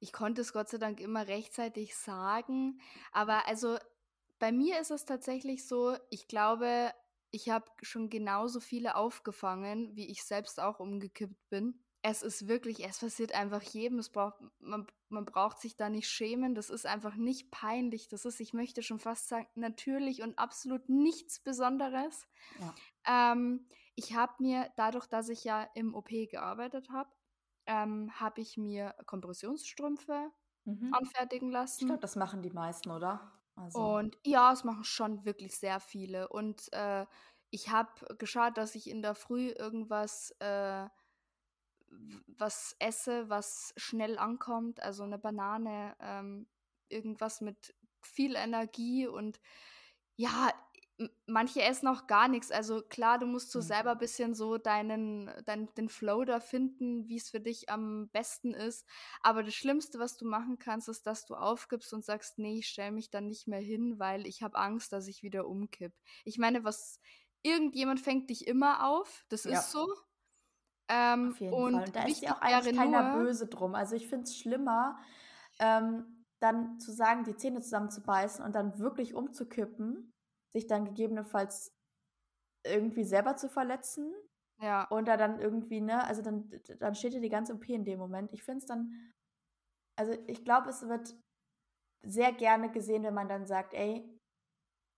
ich 0.00 0.12
konnte 0.12 0.42
es 0.42 0.52
Gott 0.52 0.68
sei 0.68 0.78
Dank 0.78 1.00
immer 1.00 1.26
rechtzeitig 1.28 1.96
sagen. 1.96 2.80
Aber 3.12 3.46
also 3.48 3.78
bei 4.38 4.52
mir 4.52 4.80
ist 4.80 4.90
es 4.90 5.04
tatsächlich 5.06 5.66
so, 5.66 5.96
ich 6.10 6.28
glaube, 6.28 6.92
ich 7.30 7.50
habe 7.50 7.66
schon 7.82 8.10
genauso 8.10 8.60
viele 8.60 8.96
aufgefangen, 8.96 9.96
wie 9.96 10.10
ich 10.10 10.24
selbst 10.24 10.60
auch 10.60 10.80
umgekippt 10.80 11.48
bin. 11.50 11.83
Es 12.06 12.22
ist 12.22 12.48
wirklich, 12.48 12.84
es 12.84 12.98
passiert 12.98 13.34
einfach 13.34 13.62
jedem. 13.62 13.98
Es 13.98 14.10
braucht, 14.10 14.34
man, 14.58 14.86
man 15.08 15.24
braucht 15.24 15.58
sich 15.58 15.74
da 15.74 15.88
nicht 15.88 16.06
schämen. 16.06 16.54
Das 16.54 16.68
ist 16.68 16.84
einfach 16.84 17.14
nicht 17.14 17.50
peinlich. 17.50 18.08
Das 18.08 18.26
ist, 18.26 18.40
ich 18.40 18.52
möchte 18.52 18.82
schon 18.82 18.98
fast 18.98 19.28
sagen, 19.28 19.48
natürlich 19.54 20.22
und 20.22 20.38
absolut 20.38 20.86
nichts 20.90 21.40
Besonderes. 21.40 22.28
Ja. 22.60 23.32
Ähm, 23.32 23.66
ich 23.94 24.14
habe 24.14 24.34
mir, 24.40 24.70
dadurch, 24.76 25.06
dass 25.06 25.30
ich 25.30 25.44
ja 25.44 25.62
im 25.74 25.94
OP 25.94 26.10
gearbeitet 26.10 26.90
habe, 26.90 27.08
ähm, 27.64 28.10
habe 28.20 28.42
ich 28.42 28.58
mir 28.58 28.94
Kompressionsstrümpfe 29.06 30.30
mhm. 30.66 30.92
anfertigen 30.92 31.50
lassen. 31.50 31.84
Ich 31.84 31.86
glaube, 31.86 32.02
das 32.02 32.16
machen 32.16 32.42
die 32.42 32.50
meisten, 32.50 32.90
oder? 32.90 33.32
Also. 33.56 33.78
Und 33.78 34.18
ja, 34.26 34.52
es 34.52 34.62
machen 34.62 34.84
schon 34.84 35.24
wirklich 35.24 35.56
sehr 35.56 35.80
viele. 35.80 36.28
Und 36.28 36.70
äh, 36.74 37.06
ich 37.48 37.70
habe 37.70 38.14
geschaut, 38.18 38.58
dass 38.58 38.74
ich 38.74 38.90
in 38.90 39.00
der 39.00 39.14
Früh 39.14 39.48
irgendwas 39.48 40.34
äh, 40.40 40.86
was 42.26 42.76
esse, 42.78 43.28
was 43.28 43.72
schnell 43.76 44.18
ankommt, 44.18 44.82
also 44.82 45.02
eine 45.02 45.18
Banane, 45.18 45.96
ähm, 46.00 46.48
irgendwas 46.88 47.40
mit 47.40 47.74
viel 48.02 48.36
Energie 48.36 49.06
und 49.06 49.40
ja, 50.16 50.52
manche 51.26 51.62
essen 51.62 51.88
auch 51.88 52.06
gar 52.06 52.28
nichts. 52.28 52.50
Also 52.50 52.82
klar, 52.82 53.18
du 53.18 53.26
musst 53.26 53.50
so 53.50 53.58
mhm. 53.58 53.64
selber 53.64 53.92
ein 53.92 53.98
bisschen 53.98 54.34
so 54.34 54.58
deinen, 54.58 55.30
deinen 55.44 55.72
den 55.74 55.88
Flow 55.88 56.24
da 56.24 56.40
finden, 56.40 57.08
wie 57.08 57.16
es 57.16 57.30
für 57.30 57.40
dich 57.40 57.68
am 57.68 58.08
besten 58.10 58.54
ist. 58.54 58.86
Aber 59.20 59.42
das 59.42 59.54
Schlimmste, 59.54 59.98
was 59.98 60.16
du 60.16 60.26
machen 60.26 60.58
kannst, 60.58 60.88
ist, 60.88 61.06
dass 61.06 61.26
du 61.26 61.34
aufgibst 61.34 61.92
und 61.92 62.04
sagst, 62.04 62.38
nee, 62.38 62.58
ich 62.58 62.68
stelle 62.68 62.92
mich 62.92 63.10
dann 63.10 63.26
nicht 63.26 63.48
mehr 63.48 63.60
hin, 63.60 63.98
weil 63.98 64.26
ich 64.26 64.42
habe 64.42 64.56
Angst, 64.56 64.92
dass 64.92 65.08
ich 65.08 65.22
wieder 65.22 65.48
umkipp. 65.48 65.92
Ich 66.24 66.38
meine, 66.38 66.62
was 66.64 67.00
irgendjemand 67.42 68.00
fängt 68.00 68.30
dich 68.30 68.46
immer 68.46 68.88
auf, 68.88 69.24
das 69.28 69.44
ja. 69.44 69.58
ist 69.58 69.70
so. 69.70 69.86
Ähm, 70.88 71.30
Auf 71.30 71.40
jeden 71.40 71.54
und 71.54 71.72
Fall. 71.72 71.84
Und 71.84 71.96
da 71.96 72.04
ist 72.04 72.22
ja 72.22 72.34
auch 72.34 72.40
eigentlich 72.40 72.76
keiner 72.76 73.16
böse 73.16 73.46
drum. 73.46 73.74
Also 73.74 73.96
ich 73.96 74.08
finde 74.08 74.24
es 74.24 74.36
schlimmer, 74.36 74.98
ähm, 75.58 76.24
dann 76.40 76.78
zu 76.78 76.92
sagen, 76.92 77.24
die 77.24 77.36
Zähne 77.36 77.60
zusammenzubeißen 77.60 78.44
und 78.44 78.54
dann 78.54 78.78
wirklich 78.78 79.14
umzukippen, 79.14 80.12
sich 80.52 80.66
dann 80.66 80.84
gegebenenfalls 80.84 81.72
irgendwie 82.66 83.04
selber 83.04 83.36
zu 83.36 83.48
verletzen. 83.48 84.12
Ja. 84.60 84.84
Und 84.88 85.08
da 85.08 85.16
dann 85.16 85.40
irgendwie, 85.40 85.80
ne, 85.80 86.04
also 86.04 86.22
dann, 86.22 86.50
dann 86.78 86.94
steht 86.94 87.14
dir 87.14 87.20
die 87.20 87.28
ganze 87.28 87.54
OP 87.54 87.68
in 87.68 87.84
dem 87.84 87.98
Moment. 87.98 88.32
Ich 88.32 88.42
finde 88.42 88.58
es 88.58 88.66
dann, 88.66 89.12
also 89.98 90.12
ich 90.26 90.44
glaube, 90.44 90.68
es 90.68 90.86
wird 90.88 91.14
sehr 92.06 92.32
gerne 92.32 92.70
gesehen, 92.70 93.02
wenn 93.02 93.14
man 93.14 93.28
dann 93.28 93.46
sagt, 93.46 93.72
ey, 93.74 94.08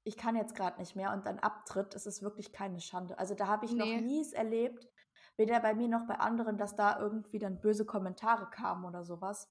ich 0.05 0.17
kann 0.17 0.37
jetzt 0.37 0.55
gerade 0.55 0.79
nicht 0.79 0.95
mehr 0.95 1.13
und 1.13 1.27
dann 1.27 1.39
abtritt, 1.39 1.95
es 1.95 2.07
ist 2.07 2.23
wirklich 2.23 2.53
keine 2.53 2.81
Schande. 2.81 3.19
Also 3.19 3.35
da 3.35 3.47
habe 3.47 3.67
ich 3.67 3.73
nee. 3.73 3.79
noch 3.79 4.01
nie 4.01 4.21
es 4.21 4.33
erlebt, 4.33 4.89
weder 5.37 5.61
bei 5.61 5.75
mir 5.75 5.89
noch 5.89 6.07
bei 6.07 6.19
anderen, 6.19 6.57
dass 6.57 6.77
da 6.77 6.99
irgendwie 6.99 7.39
dann 7.39 7.61
böse 7.61 7.85
Kommentare 7.85 8.49
kamen 8.51 8.85
oder 8.85 9.05
sowas. 9.05 9.49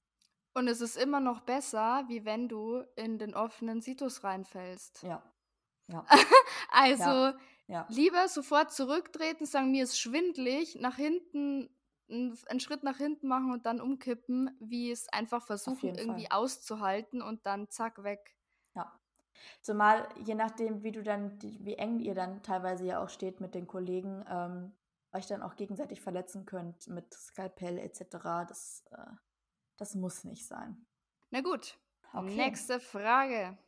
Und 0.54 0.68
es 0.68 0.80
ist 0.80 0.96
immer 0.96 1.20
noch 1.20 1.40
besser, 1.40 2.04
wie 2.08 2.24
wenn 2.24 2.48
du 2.48 2.82
in 2.96 3.18
den 3.18 3.34
offenen 3.34 3.82
Situs 3.82 4.24
reinfällst. 4.24 5.02
Ja. 5.02 5.22
ja. 5.88 6.04
also 6.70 7.10
ja. 7.10 7.38
Ja. 7.68 7.86
lieber 7.90 8.28
sofort 8.28 8.72
zurücktreten, 8.72 9.44
sagen, 9.44 9.70
mir 9.70 9.84
ist 9.84 9.98
schwindlig, 9.98 10.76
nach 10.80 10.96
hinten 10.96 11.68
einen 12.08 12.60
Schritt 12.60 12.84
nach 12.84 12.98
hinten 12.98 13.26
machen 13.26 13.50
und 13.50 13.66
dann 13.66 13.80
umkippen, 13.80 14.56
wie 14.60 14.90
es 14.90 15.08
einfach 15.08 15.42
versuchen, 15.42 15.96
irgendwie 15.96 16.26
Fall. 16.26 16.38
auszuhalten 16.38 17.20
und 17.20 17.44
dann 17.46 17.68
zack 17.68 18.04
weg. 18.04 18.36
Ja. 18.74 18.92
Zumal, 19.60 20.08
je 20.24 20.34
nachdem, 20.34 20.82
wie 20.82 20.92
du 20.92 21.02
dann, 21.02 21.38
wie 21.42 21.74
eng 21.74 21.98
ihr 21.98 22.14
dann 22.14 22.42
teilweise 22.42 22.84
ja 22.84 23.02
auch 23.02 23.08
steht 23.08 23.40
mit 23.40 23.54
den 23.54 23.66
Kollegen, 23.66 24.24
ähm, 24.30 24.72
euch 25.16 25.26
dann 25.26 25.42
auch 25.42 25.56
gegenseitig 25.56 26.00
verletzen 26.00 26.46
könnt 26.46 26.86
mit 26.88 27.12
Skalpell 27.12 27.78
etc. 27.78 28.00
Das, 28.48 28.84
äh, 28.90 29.06
das 29.76 29.94
muss 29.94 30.24
nicht 30.24 30.46
sein. 30.46 30.86
Na 31.30 31.40
gut. 31.40 31.78
Okay. 32.12 32.36
Nächste 32.36 32.80
Frage. 32.80 33.58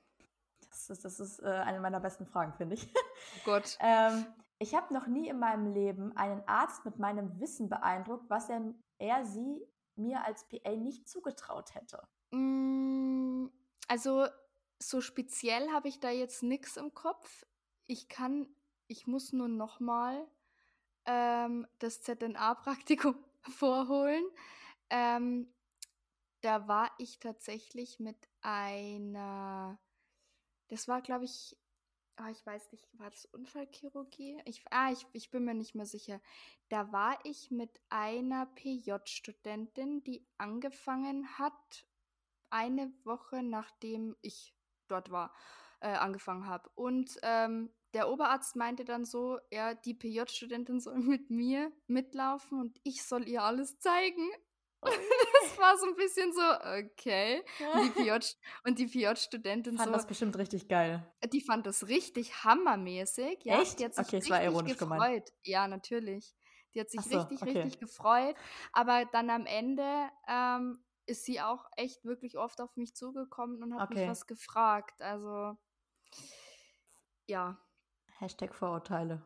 Das 0.71 0.91
ist, 0.91 1.05
das 1.05 1.21
ist 1.21 1.41
äh, 1.41 1.47
eine 1.47 1.81
meiner 1.81 2.01
besten 2.01 2.27
Fragen, 2.27 2.53
finde 2.53 2.75
ich. 2.75 2.93
Oh 2.95 3.41
Gott. 3.45 3.77
ähm, 3.81 4.27
ich 4.59 4.75
habe 4.75 4.93
noch 4.93 5.07
nie 5.07 5.29
in 5.29 5.39
meinem 5.39 5.73
Leben 5.73 6.17
einen 6.17 6.47
Arzt 6.47 6.85
mit 6.85 6.99
meinem 6.99 7.41
Wissen 7.41 7.69
beeindruckt, 7.69 8.29
was 8.29 8.49
er, 8.49 8.75
er 8.99 9.25
sie 9.25 9.67
mir 9.97 10.25
als 10.25 10.47
PA 10.49 10.71
nicht 10.71 11.09
zugetraut 11.09 11.75
hätte. 11.75 12.07
Mm, 12.31 13.47
also 13.89 14.27
so 14.79 15.01
speziell 15.01 15.71
habe 15.71 15.89
ich 15.89 16.01
da 16.01 16.11
jetzt 16.11 16.43
nichts 16.43 16.77
im 16.77 16.95
Kopf. 16.95 17.45
Ich 17.87 18.09
kann, 18.09 18.49
ich 18.87 19.07
muss 19.07 19.33
nur 19.33 19.49
noch 19.49 19.81
mal 19.81 20.27
ähm, 21.09 21.67
das 21.79 22.03
ZNA-Praktikum 22.03 23.17
vorholen. 23.43 24.23
Ähm, 24.91 25.53
da 26.43 26.69
war 26.69 26.93
ich 26.99 27.19
tatsächlich 27.19 27.99
mit 27.99 28.29
einer, 28.43 29.81
das 30.69 30.87
war, 30.87 31.01
glaube 31.03 31.25
ich, 31.25 31.57
oh, 32.21 32.29
ich 32.31 32.45
weiß 32.45 32.73
nicht, 32.73 32.87
war 32.93 33.11
das 33.11 33.25
Unfallchirurgie? 33.25 34.41
Ich, 34.45 34.63
ah, 34.71 34.93
ich, 34.93 35.07
ich 35.13 35.31
bin 35.31 35.45
mir 35.45 35.55
nicht 35.55 35.75
mehr 35.75 35.87
sicher. 35.87 36.21
Da 36.69 36.93
war 36.93 37.19
ich 37.25 37.51
mit 37.51 37.81
einer 37.89 38.47
PJ-Studentin, 38.47 40.05
die 40.05 40.27
angefangen 40.37 41.39
hat, 41.39 41.87
eine 42.51 42.93
Woche 43.05 43.43
nachdem 43.43 44.15
ich 44.21 44.55
dort 44.89 45.11
war, 45.11 45.35
äh, 45.81 45.89
angefangen 45.89 46.47
habe. 46.47 46.71
Und 46.75 47.19
ähm, 47.23 47.71
der 47.95 48.11
Oberarzt 48.11 48.57
meinte 48.57 48.85
dann 48.85 49.05
so, 49.05 49.39
ja, 49.51 49.75
die 49.75 49.95
PJ-Studentin 49.95 50.81
soll 50.81 50.99
mit 50.99 51.31
mir 51.31 51.73
mitlaufen 51.87 52.61
und 52.61 52.79
ich 52.83 53.03
soll 53.03 53.27
ihr 53.29 53.43
alles 53.43 53.79
zeigen. 53.79 54.29
Oh. 54.81 54.87
das 55.43 55.59
war 55.59 55.77
so 55.77 55.87
ein 55.87 55.97
bisschen 55.97 56.33
so, 56.33 56.41
okay. 56.41 57.43
Und 58.65 58.79
die 58.79 58.87
PJ-Studentin 58.87 59.77
fand 59.77 59.89
so, 59.89 59.93
das 59.93 60.07
bestimmt 60.07 60.37
richtig 60.39 60.69
geil. 60.69 61.05
Die 61.33 61.41
fand 61.41 61.67
das 61.67 61.89
richtig 61.89 62.45
hammermäßig. 62.45 63.41
Ja, 63.45 63.61
Echt? 63.61 63.81
Die 63.81 63.85
hat 63.85 63.95
sich 63.95 64.07
okay, 64.07 64.19
es 64.19 64.31
war 64.31 64.43
ironisch 64.43 64.77
gefreut. 64.77 64.91
gemeint. 64.91 65.33
Ja, 65.45 65.67
natürlich. 65.67 66.35
Die 66.75 66.81
hat 66.81 66.91
sich 66.91 67.01
so, 67.01 67.19
richtig, 67.19 67.43
okay. 67.43 67.63
richtig 67.63 67.81
gefreut. 67.81 68.37
Aber 68.73 69.05
dann 69.07 69.31
am 69.31 69.47
Ende 69.47 70.11
ähm, 70.29 70.79
ist 71.07 71.25
sie 71.25 71.41
auch 71.41 71.65
echt 71.77 72.05
wirklich 72.05 72.37
oft 72.37 72.61
auf 72.61 72.77
mich 72.77 72.95
zugekommen 72.95 73.63
und 73.63 73.75
hat 73.75 73.91
okay. 73.91 74.01
mich 74.01 74.11
was 74.11 74.27
gefragt. 74.27 75.01
Also, 75.01 75.57
ja. 77.27 77.59
Hashtag 78.19 78.55
Vorurteile. 78.55 79.23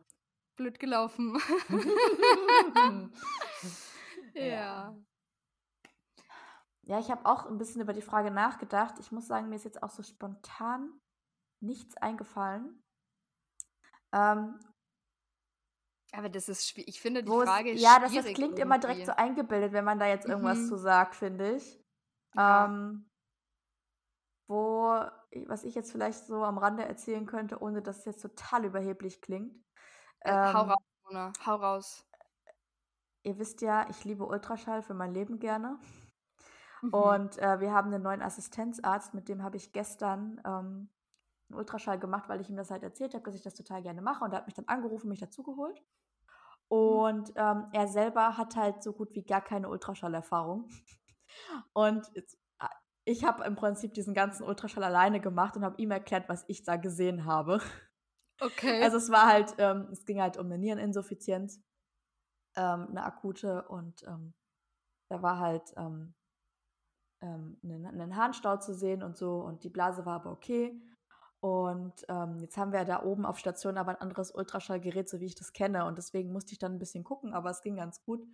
Blöd 0.55 0.79
gelaufen. 0.79 1.37
ja. 4.35 4.95
Ja, 6.83 6.99
ich 6.99 7.09
habe 7.09 7.25
auch 7.25 7.45
ein 7.47 7.57
bisschen 7.57 7.81
über 7.81 7.93
die 7.93 8.01
Frage 8.01 8.29
nachgedacht. 8.29 8.99
Ich 8.99 9.11
muss 9.11 9.25
sagen, 9.27 9.49
mir 9.49 9.55
ist 9.55 9.65
jetzt 9.65 9.81
auch 9.81 9.89
so 9.89 10.03
spontan 10.03 10.99
nichts 11.59 11.97
eingefallen. 11.97 12.83
Ähm, 14.13 14.59
aber 16.11 16.29
das 16.29 16.47
ist 16.49 16.69
schwierig. 16.69 16.89
Ich 16.89 17.01
finde 17.01 17.23
die 17.23 17.31
Frage 17.31 17.71
es, 17.71 17.81
Ja, 17.81 17.99
das, 17.99 18.13
das 18.13 18.25
klingt 18.25 18.41
irgendwie. 18.41 18.61
immer 18.61 18.77
direkt 18.77 19.07
so 19.07 19.13
eingebildet, 19.13 19.73
wenn 19.73 19.85
man 19.85 19.97
da 19.97 20.07
jetzt 20.07 20.27
irgendwas 20.27 20.59
mhm. 20.59 20.67
zu 20.67 20.77
sagt, 20.77 21.15
finde 21.15 21.55
ich. 21.55 21.81
Ja. 22.35 22.65
Ähm, 22.65 23.09
wo, 24.47 24.99
was 25.47 25.63
ich 25.63 25.75
jetzt 25.75 25.91
vielleicht 25.91 26.25
so 26.25 26.43
am 26.43 26.57
Rande 26.57 26.85
erzählen 26.85 27.25
könnte, 27.25 27.61
ohne 27.61 27.81
dass 27.81 27.99
es 27.99 28.05
jetzt 28.05 28.21
total 28.21 28.65
überheblich 28.65 29.21
klingt. 29.21 29.55
Ähm, 30.25 30.53
hau 30.53 30.61
raus, 30.63 30.83
Mona, 31.05 31.33
hau 31.45 31.55
raus. 31.55 32.05
Ihr 33.23 33.39
wisst 33.39 33.61
ja, 33.61 33.87
ich 33.89 34.03
liebe 34.03 34.25
Ultraschall 34.25 34.81
für 34.81 34.93
mein 34.93 35.13
Leben 35.13 35.39
gerne. 35.39 35.79
Mhm. 36.81 36.93
Und 36.93 37.37
äh, 37.37 37.59
wir 37.61 37.73
haben 37.73 37.93
einen 37.93 38.03
neuen 38.03 38.21
Assistenzarzt, 38.21 39.13
mit 39.13 39.29
dem 39.29 39.43
habe 39.43 39.57
ich 39.57 39.71
gestern 39.71 40.41
ähm, 40.45 40.89
einen 41.49 41.59
Ultraschall 41.59 41.99
gemacht, 41.99 42.27
weil 42.27 42.41
ich 42.41 42.49
ihm 42.49 42.57
das 42.57 42.71
halt 42.71 42.83
erzählt 42.83 43.13
habe, 43.13 43.23
dass 43.23 43.35
ich 43.35 43.43
das 43.43 43.55
total 43.55 43.81
gerne 43.81 44.01
mache. 44.01 44.23
Und 44.23 44.31
er 44.33 44.39
hat 44.39 44.47
mich 44.47 44.55
dann 44.55 44.67
angerufen, 44.67 45.07
mich 45.07 45.19
dazugeholt. 45.19 45.79
Mhm. 45.79 46.77
Und 46.77 47.33
ähm, 47.35 47.67
er 47.71 47.87
selber 47.87 48.37
hat 48.37 48.55
halt 48.55 48.83
so 48.83 48.93
gut 48.93 49.15
wie 49.15 49.23
gar 49.23 49.41
keine 49.41 49.69
Ultraschallerfahrung. 49.69 50.69
Und 51.73 52.07
jetzt 52.13 52.37
ich 53.05 53.23
habe 53.23 53.43
im 53.43 53.55
Prinzip 53.55 53.93
diesen 53.93 54.13
ganzen 54.13 54.43
Ultraschall 54.43 54.83
alleine 54.83 55.19
gemacht 55.19 55.55
und 55.55 55.63
habe 55.63 55.81
ihm 55.81 55.91
erklärt, 55.91 56.29
was 56.29 56.45
ich 56.47 56.63
da 56.63 56.77
gesehen 56.77 57.25
habe. 57.25 57.61
Okay. 58.41 58.81
Also 58.81 58.97
es 58.97 59.09
war 59.09 59.27
halt, 59.27 59.55
ähm, 59.57 59.87
es 59.91 60.05
ging 60.05 60.21
halt 60.21 60.37
um 60.37 60.47
eine 60.47 60.57
Niereninsuffizienz, 60.57 61.61
ähm, 62.55 62.87
eine 62.89 63.03
akute 63.03 63.67
und 63.67 64.03
ähm, 64.03 64.33
da 65.09 65.21
war 65.21 65.39
halt 65.39 65.73
ähm, 65.77 66.13
ähm, 67.21 67.59
ein, 67.63 68.01
ein 68.01 68.15
Harnstau 68.15 68.57
zu 68.57 68.73
sehen 68.73 69.03
und 69.03 69.17
so 69.17 69.41
und 69.41 69.63
die 69.63 69.69
Blase 69.69 70.05
war 70.05 70.15
aber 70.15 70.31
okay. 70.31 70.79
Und 71.39 72.05
ähm, 72.07 72.39
jetzt 72.39 72.55
haben 72.57 72.71
wir 72.71 72.85
da 72.85 73.03
oben 73.03 73.25
auf 73.25 73.37
Station 73.37 73.77
aber 73.77 73.91
ein 73.91 74.01
anderes 74.01 74.31
Ultraschallgerät, 74.33 75.09
so 75.09 75.19
wie 75.19 75.25
ich 75.25 75.35
das 75.35 75.51
kenne. 75.51 75.85
Und 75.85 75.97
deswegen 75.97 76.31
musste 76.31 76.53
ich 76.53 76.59
dann 76.59 76.73
ein 76.73 76.79
bisschen 76.79 77.03
gucken, 77.03 77.33
aber 77.33 77.49
es 77.49 77.61
ging 77.61 77.75
ganz 77.75 78.01
gut. 78.03 78.25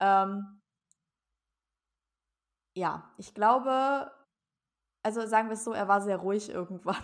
Ähm, 0.00 0.62
ja, 2.76 3.10
ich 3.16 3.32
glaube, 3.34 4.12
also 5.02 5.26
sagen 5.26 5.48
wir 5.48 5.54
es 5.54 5.64
so, 5.64 5.72
er 5.72 5.88
war 5.88 6.02
sehr 6.02 6.18
ruhig 6.18 6.50
irgendwann. 6.50 7.02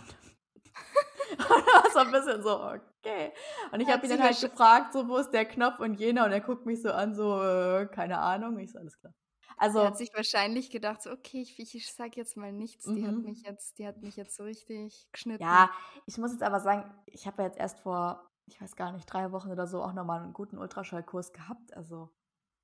und 1.32 1.40
war 1.40 1.90
so 1.90 2.00
ein 2.00 2.12
bisschen 2.12 2.42
so, 2.42 2.62
okay. 2.62 3.32
Und 3.72 3.80
ich 3.80 3.88
habe 3.88 4.04
ihn 4.04 4.10
dann 4.10 4.22
halt 4.22 4.38
gefragt, 4.38 4.92
so, 4.92 5.08
wo 5.08 5.16
ist 5.16 5.30
der 5.30 5.46
Knopf 5.46 5.80
und 5.80 5.94
jener? 5.94 6.26
Und 6.26 6.32
er 6.32 6.42
guckt 6.42 6.66
mich 6.66 6.82
so 6.82 6.92
an, 6.92 7.14
so, 7.14 7.42
äh, 7.42 7.86
keine 7.86 8.18
Ahnung. 8.18 8.58
Ich 8.58 8.72
so, 8.72 8.78
alles 8.78 8.98
klar. 8.98 9.14
Also, 9.56 9.78
er 9.78 9.86
hat 9.86 9.98
sich 9.98 10.12
wahrscheinlich 10.14 10.70
gedacht, 10.70 11.02
so, 11.02 11.10
okay, 11.10 11.40
ich, 11.40 11.58
ich 11.58 11.94
sag 11.94 12.16
jetzt 12.16 12.36
mal 12.36 12.52
nichts. 12.52 12.84
Die, 12.84 13.06
hat 13.06 13.14
mhm. 13.14 13.22
mich 13.22 13.42
jetzt, 13.42 13.78
die 13.78 13.86
hat 13.86 14.02
mich 14.02 14.16
jetzt 14.16 14.36
so 14.36 14.44
richtig 14.44 15.08
geschnitten. 15.10 15.42
Ja, 15.42 15.70
ich 16.04 16.18
muss 16.18 16.32
jetzt 16.32 16.42
aber 16.42 16.60
sagen, 16.60 16.92
ich 17.06 17.26
habe 17.26 17.42
ja 17.42 17.48
jetzt 17.48 17.58
erst 17.58 17.80
vor, 17.80 18.28
ich 18.46 18.60
weiß 18.60 18.76
gar 18.76 18.92
nicht, 18.92 19.06
drei 19.06 19.32
Wochen 19.32 19.50
oder 19.50 19.66
so 19.66 19.82
auch 19.82 19.94
nochmal 19.94 20.22
einen 20.22 20.34
guten 20.34 20.58
Ultraschallkurs 20.58 21.32
gehabt. 21.32 21.74
Also 21.74 22.10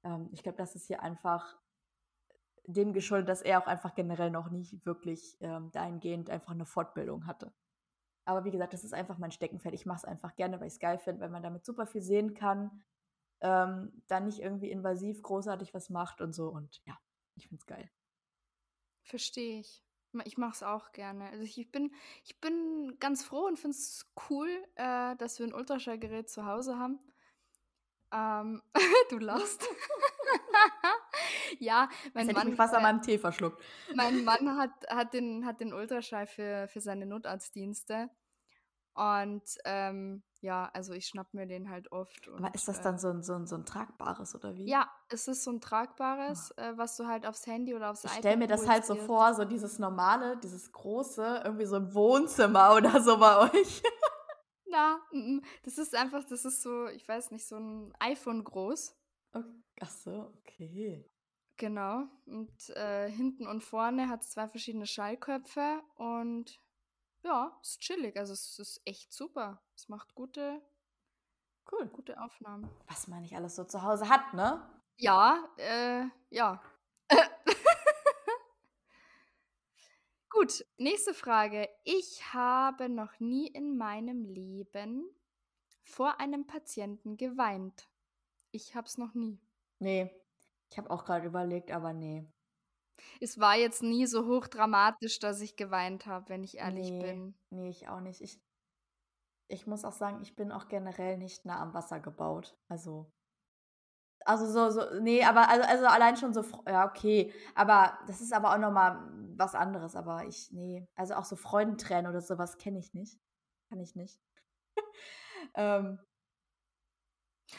ähm, 0.05 0.29
ich 0.33 0.43
glaube, 0.43 0.59
das 0.59 0.75
ist 0.75 0.87
hier 0.87 1.03
einfach 1.03 1.57
dem 2.73 2.93
geschuldet, 2.93 3.29
dass 3.29 3.43
er 3.43 3.61
auch 3.61 3.67
einfach 3.67 3.95
generell 3.95 4.31
noch 4.31 4.51
nicht 4.51 4.85
wirklich 4.85 5.37
ähm, 5.41 5.71
dahingehend 5.73 6.31
einfach 6.31 6.53
eine 6.53 6.67
Fortbildung 6.67 7.27
hatte. 7.27 7.53
Aber 8.25 8.45
wie 8.45 8.51
gesagt, 8.51 8.75
das 8.75 8.85
ist 8.85 8.93
einfach 8.93 9.17
mein 9.17 9.33
Steckenpferd. 9.33 9.75
Ich 9.75 9.87
mache 9.87 9.99
es 9.99 10.05
einfach 10.05 10.37
gerne, 10.37 10.61
weil 10.61 10.67
ich 10.67 10.75
es 10.75 10.79
geil 10.79 10.99
finde, 10.99 11.23
weil 11.23 11.31
man 11.31 11.43
damit 11.43 11.65
super 11.65 11.87
viel 11.87 12.03
sehen 12.03 12.35
kann, 12.35 12.85
ähm, 13.41 14.03
dann 14.07 14.27
nicht 14.27 14.41
irgendwie 14.41 14.71
invasiv 14.71 15.23
großartig 15.23 15.73
was 15.73 15.89
macht 15.89 16.21
und 16.21 16.35
so. 16.35 16.49
Und 16.49 16.83
ja, 16.85 16.99
ich 17.37 17.49
finde 17.49 17.61
es 17.61 17.67
geil. 17.67 17.91
Verstehe 19.03 19.61
ich. 19.61 19.83
Ich 20.25 20.37
mache 20.37 20.53
es 20.53 20.63
auch 20.63 20.93
gerne. 20.93 21.31
Also 21.31 21.45
ich 21.45 21.71
bin, 21.71 21.95
ich 22.25 22.39
bin 22.41 22.97
ganz 23.01 23.25
froh 23.25 23.47
und 23.47 23.59
finde 23.59 23.77
es 23.77 24.13
cool, 24.29 24.49
äh, 24.75 25.17
dass 25.17 25.39
wir 25.39 25.47
ein 25.47 25.55
Ultraschallgerät 25.55 26.29
zu 26.29 26.45
Hause 26.45 26.79
haben. 26.79 26.99
Ähm, 28.13 28.63
du 29.11 29.19
lachst. 29.19 29.67
ja, 31.59 31.89
mein 32.15 32.27
Mann. 32.27 32.37
Hätte 32.37 32.51
ich 32.51 32.59
Wasser 32.59 32.79
äh, 32.79 32.83
meinem 32.83 33.03
Tee 33.03 33.19
verschluckt. 33.19 33.63
Mein 33.95 34.25
Mann 34.25 34.57
hat, 34.57 34.71
hat, 34.89 35.15
den, 35.15 35.45
hat 35.45 35.61
den 35.61 35.73
Ultraschall 35.73 36.27
für, 36.27 36.69
für 36.69 36.81
seine 36.81 37.07
Notarztdienste. 37.07 38.11
Und 38.95 39.45
ähm, 39.65 40.25
ja, 40.41 40.71
also 40.73 40.93
ich 40.93 41.07
schnapp 41.07 41.33
mir 41.33 41.47
den 41.47 41.71
halt 41.71 41.93
oft. 41.93 42.27
Und, 42.27 42.45
Aber 42.45 42.55
ist 42.55 42.67
das 42.67 42.81
dann 42.81 42.97
äh, 42.97 42.99
so 42.99 43.09
ein, 43.11 43.23
so, 43.23 43.35
ein, 43.35 43.47
so 43.47 43.55
ein 43.55 43.65
tragbares 43.65 44.35
oder 44.35 44.57
wie? 44.57 44.69
Ja, 44.69 44.89
es 45.09 45.29
ist 45.29 45.45
so 45.45 45.53
ein 45.53 45.61
tragbares, 45.61 46.53
oh. 46.57 46.63
was 46.77 46.97
du 46.97 47.07
halt 47.07 47.25
aufs 47.25 47.47
Handy 47.47 47.75
oder 47.75 47.91
aufs 47.91 48.05
ich 48.05 48.11
iPad. 48.11 48.17
Ich 48.17 48.21
stell 48.21 48.37
mir 48.39 48.47
das 48.49 48.69
halt 48.69 48.85
so 48.85 48.97
vor, 48.97 49.35
so 49.35 49.45
dieses 49.45 49.79
normale, 49.79 50.37
dieses 50.39 50.73
große, 50.73 51.43
irgendwie 51.45 51.67
so 51.67 51.77
ein 51.77 51.95
Wohnzimmer 51.95 52.75
oder 52.75 53.01
so 53.01 53.19
bei 53.19 53.37
euch. 53.53 53.83
Na, 54.71 55.01
das 55.65 55.79
ist 55.79 55.95
einfach, 55.95 56.25
das 56.25 56.45
ist 56.45 56.63
so, 56.63 56.89
ich 56.89 57.07
weiß 57.09 57.31
nicht, 57.31 57.47
so 57.47 57.57
ein 57.57 57.93
iPhone 58.01 58.45
groß. 58.45 58.95
Ach 59.81 59.91
so, 59.91 60.33
okay. 60.39 61.09
Genau. 61.57 62.05
Und 62.27 62.71
äh, 62.71 63.11
hinten 63.11 63.47
und 63.47 63.63
vorne 63.63 64.09
hat 64.09 64.23
es 64.23 64.31
zwei 64.31 64.49
verschiedene 64.49 64.87
Schallköpfe 64.87 65.83
und 65.97 66.61
ja, 67.25 67.59
ist 67.61 67.81
chillig. 67.81 68.17
Also 68.17 68.33
es 68.33 68.59
ist 68.59 68.81
echt 68.85 69.13
super. 69.13 69.61
Es 69.75 69.89
macht 69.89 70.15
gute, 70.15 70.63
cool. 71.73 71.87
gute 71.89 72.21
Aufnahmen. 72.21 72.71
Was 72.87 73.09
man 73.09 73.23
nicht 73.23 73.35
alles 73.35 73.57
so 73.57 73.65
zu 73.65 73.83
Hause 73.83 74.09
hat, 74.09 74.35
ne? 74.35 74.63
Ja, 74.97 75.45
äh, 75.57 76.05
ja. 76.31 76.63
Gut, 80.31 80.65
nächste 80.77 81.15
Frage. 81.15 81.69
Ich 81.85 82.35
habe 82.35 82.89
noch 82.89 83.19
nie 83.19 83.47
in 83.47 83.77
meinem 83.79 84.25
Leben 84.25 85.09
vor 85.85 86.21
einem 86.21 86.47
Patienten 86.47 87.17
geweint. 87.17 87.89
Ich 88.51 88.75
habe 88.75 88.87
es 88.87 88.99
noch 88.99 89.15
nie. 89.15 89.41
Nee, 89.79 90.11
ich 90.71 90.77
habe 90.77 90.91
auch 90.91 91.05
gerade 91.05 91.27
überlegt, 91.27 91.71
aber 91.71 91.93
nee. 91.93 92.27
Es 93.21 93.39
war 93.39 93.57
jetzt 93.57 93.83
nie 93.83 94.07
so 94.07 94.27
hochdramatisch, 94.27 95.19
dass 95.19 95.41
ich 95.41 95.57
geweint 95.57 96.07
habe, 96.07 96.29
wenn 96.29 96.45
ich 96.45 96.59
ehrlich 96.59 96.91
nee, 96.91 97.03
bin. 97.03 97.35
Nee, 97.51 97.71
ich 97.71 97.89
auch 97.89 98.01
nicht. 98.01 98.21
Ich, 98.21 98.39
ich 99.49 99.67
muss 99.67 99.85
auch 99.85 99.93
sagen, 99.93 100.21
ich 100.21 100.37
bin 100.37 100.53
auch 100.53 100.69
generell 100.69 101.17
nicht 101.17 101.45
nah 101.47 101.61
am 101.61 101.75
Wasser 101.75 102.01
gebaut. 102.01 102.57
Also. 102.69 103.11
Also 104.29 104.45
so, 104.45 104.69
so, 104.69 105.01
nee, 105.01 105.25
aber 105.25 105.49
also, 105.49 105.67
also 105.67 105.87
allein 105.87 106.19
schon 106.19 106.35
so, 106.35 106.45
ja, 106.67 106.87
okay. 106.87 107.33
Aber 107.55 107.99
das 108.07 108.21
ist 108.21 108.35
aber 108.35 108.53
auch 108.53 108.59
nochmal 108.59 109.03
was 109.37 109.55
anderes. 109.55 109.97
Aber 109.97 110.27
ich, 110.27 110.53
nee, 110.53 110.87
also 110.97 111.15
auch 111.15 111.25
so 111.25 111.35
Freudentränen 111.35 112.07
oder 112.07 112.21
sowas 112.21 112.59
kenne 112.59 112.79
ich 112.79 112.93
nicht. 112.93 113.19
Kann 113.71 113.81
ich 113.81 113.95
nicht. 113.95 114.21
ähm, 115.55 115.99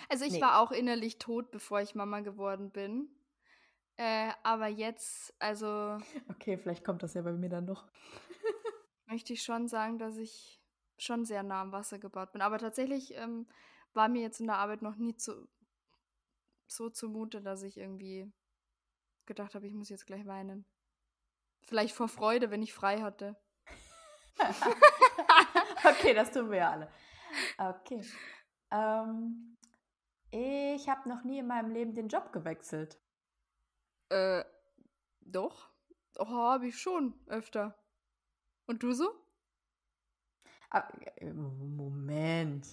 also 0.10 0.26
ich 0.26 0.34
nee. 0.34 0.42
war 0.42 0.62
auch 0.62 0.72
innerlich 0.72 1.18
tot, 1.18 1.50
bevor 1.50 1.82
ich 1.82 1.96
Mama 1.96 2.20
geworden 2.20 2.70
bin. 2.70 3.10
Äh, 3.96 4.30
aber 4.44 4.68
jetzt, 4.68 5.34
also. 5.40 5.98
Okay, 6.30 6.60
vielleicht 6.60 6.86
kommt 6.86 7.02
das 7.02 7.16
ja 7.16 7.24
bei 7.24 7.32
mir 7.32 7.50
dann 7.50 7.66
noch. 7.66 7.88
möchte 9.08 9.34
ich 9.34 9.42
schon 9.42 9.68
sagen, 9.68 9.98
dass 9.98 10.18
ich 10.18 10.62
schon 11.00 11.26
sehr 11.26 11.42
nah 11.42 11.62
am 11.62 11.72
Wasser 11.72 11.98
gebaut 11.98 12.32
bin. 12.32 12.44
Aber 12.44 12.60
tatsächlich 12.60 13.16
ähm, 13.16 13.48
war 13.94 14.08
mir 14.08 14.22
jetzt 14.22 14.40
in 14.40 14.46
der 14.46 14.58
Arbeit 14.58 14.84
noch 14.84 14.98
nie 14.98 15.16
zu, 15.16 15.50
so 16.72 16.90
zumute, 16.90 17.42
dass 17.42 17.64
ich 17.64 17.78
irgendwie 17.78 18.32
gedacht 19.26 19.56
habe, 19.56 19.68
ich 19.68 19.74
muss 19.74 19.90
jetzt 19.90 20.06
gleich 20.06 20.26
weinen. 20.26 20.66
Vielleicht 21.62 21.96
vor 21.96 22.08
Freude, 22.08 22.52
wenn 22.52 22.62
ich 22.62 22.74
frei 22.74 23.02
hatte. 23.02 23.36
okay, 25.84 26.14
das 26.14 26.32
tun 26.32 26.50
wir 26.50 26.58
ja 26.60 26.72
alle. 26.72 26.92
Okay. 27.58 28.04
Ähm, 28.72 29.58
ich 30.32 30.88
habe 30.88 31.10
noch 31.10 31.24
nie 31.24 31.40
in 31.40 31.48
meinem 31.48 31.72
Leben 31.72 31.94
den 31.94 32.08
Job 32.08 32.32
gewechselt. 32.32 33.00
Äh, 34.10 34.44
doch. 35.22 35.70
Oh, 36.18 36.28
habe 36.28 36.68
ich 36.68 36.80
schon 36.80 37.20
öfter. 37.28 37.78
Und 38.66 38.84
du 38.84 38.94
so? 38.94 39.10
Ah, 40.72 40.88
äh, 41.16 41.34
Moment. 41.34 42.68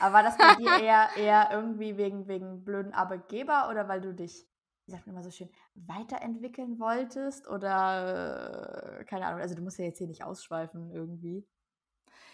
Aber 0.00 0.14
war 0.14 0.22
das 0.22 0.36
bei 0.36 0.54
dir 0.56 0.82
eher, 0.82 1.08
eher 1.16 1.48
irgendwie 1.50 1.96
wegen, 1.96 2.28
wegen 2.28 2.64
blöden 2.64 2.92
Arbeitgeber 2.92 3.68
oder 3.70 3.88
weil 3.88 4.00
du 4.02 4.12
dich, 4.14 4.46
wie 4.84 4.92
sagt 4.92 5.06
man 5.06 5.16
immer 5.16 5.22
so 5.22 5.30
schön, 5.30 5.48
weiterentwickeln 5.74 6.78
wolltest? 6.78 7.48
Oder 7.48 9.00
äh, 9.00 9.04
keine 9.04 9.26
Ahnung, 9.26 9.40
also 9.40 9.54
du 9.54 9.62
musst 9.62 9.78
ja 9.78 9.86
jetzt 9.86 9.98
hier 9.98 10.08
nicht 10.08 10.24
ausschweifen 10.24 10.90
irgendwie. 10.90 11.46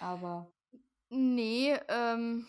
Aber. 0.01 0.53
Nee, 1.11 1.79
ähm, 1.89 2.47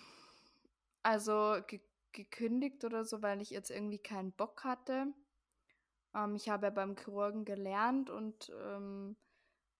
also 1.03 1.57
ge 1.67 1.81
gekündigt 2.13 2.85
oder 2.85 3.03
so, 3.03 3.21
weil 3.21 3.41
ich 3.41 3.49
jetzt 3.49 3.69
irgendwie 3.69 3.99
keinen 3.99 4.31
Bock 4.31 4.63
hatte. 4.63 5.07
Ähm, 6.15 6.35
ich 6.35 6.47
habe 6.47 6.67
ja 6.67 6.69
beim 6.69 6.95
Chirurgen 6.95 7.43
gelernt 7.43 8.09
und 8.09 8.51
ähm, 8.63 9.17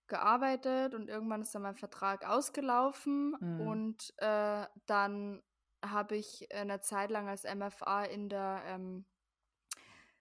gearbeitet 0.08 0.94
und 0.94 1.08
irgendwann 1.08 1.42
ist 1.42 1.54
dann 1.54 1.62
mein 1.62 1.76
Vertrag 1.76 2.26
ausgelaufen 2.26 3.36
mhm. 3.40 3.60
und 3.60 4.14
äh, 4.18 4.66
dann 4.86 5.42
habe 5.84 6.16
ich 6.16 6.52
eine 6.52 6.80
Zeit 6.80 7.10
lang 7.10 7.28
als 7.28 7.44
MFA 7.44 8.04
in 8.04 8.28
der 8.28 8.62
ähm, 8.66 9.04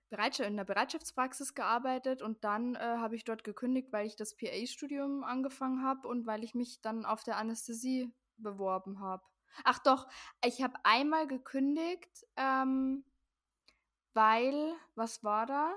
Bereitschaft, 0.09 0.49
in 0.49 0.57
der 0.57 0.65
Bereitschaftspraxis 0.65 1.55
gearbeitet 1.55 2.21
und 2.21 2.43
dann 2.43 2.75
äh, 2.75 2.79
habe 2.79 3.15
ich 3.15 3.23
dort 3.23 3.43
gekündigt, 3.43 3.91
weil 3.91 4.05
ich 4.05 4.15
das 4.15 4.35
PA-Studium 4.35 5.23
angefangen 5.23 5.83
habe 5.83 6.07
und 6.07 6.27
weil 6.27 6.43
ich 6.43 6.53
mich 6.53 6.81
dann 6.81 7.05
auf 7.05 7.23
der 7.23 7.37
Anästhesie 7.37 8.13
beworben 8.37 8.99
habe. 8.99 9.23
Ach 9.63 9.79
doch, 9.79 10.07
ich 10.43 10.61
habe 10.61 10.75
einmal 10.83 11.27
gekündigt, 11.27 12.25
ähm, 12.35 13.05
weil, 14.13 14.73
was 14.95 15.23
war 15.23 15.45
da? 15.45 15.73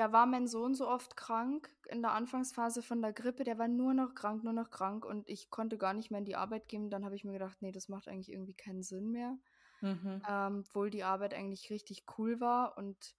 Da 0.00 0.12
war 0.12 0.24
mein 0.24 0.46
Sohn 0.46 0.74
so 0.74 0.88
oft 0.88 1.14
krank 1.14 1.68
in 1.90 2.00
der 2.00 2.12
Anfangsphase 2.12 2.80
von 2.80 3.02
der 3.02 3.12
Grippe, 3.12 3.44
der 3.44 3.58
war 3.58 3.68
nur 3.68 3.92
noch 3.92 4.14
krank, 4.14 4.42
nur 4.42 4.54
noch 4.54 4.70
krank 4.70 5.04
und 5.04 5.28
ich 5.28 5.50
konnte 5.50 5.76
gar 5.76 5.92
nicht 5.92 6.10
mehr 6.10 6.20
in 6.20 6.24
die 6.24 6.36
Arbeit 6.36 6.68
gehen. 6.68 6.88
Dann 6.88 7.04
habe 7.04 7.16
ich 7.16 7.24
mir 7.24 7.34
gedacht, 7.34 7.60
nee, 7.60 7.70
das 7.70 7.90
macht 7.90 8.08
eigentlich 8.08 8.32
irgendwie 8.32 8.54
keinen 8.54 8.82
Sinn 8.82 9.10
mehr. 9.10 9.36
Mhm. 9.82 10.22
Ähm, 10.26 10.64
obwohl 10.66 10.88
die 10.88 11.04
Arbeit 11.04 11.34
eigentlich 11.34 11.68
richtig 11.68 12.06
cool 12.16 12.40
war 12.40 12.78
und 12.78 13.14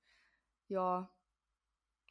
ja, 0.70 1.12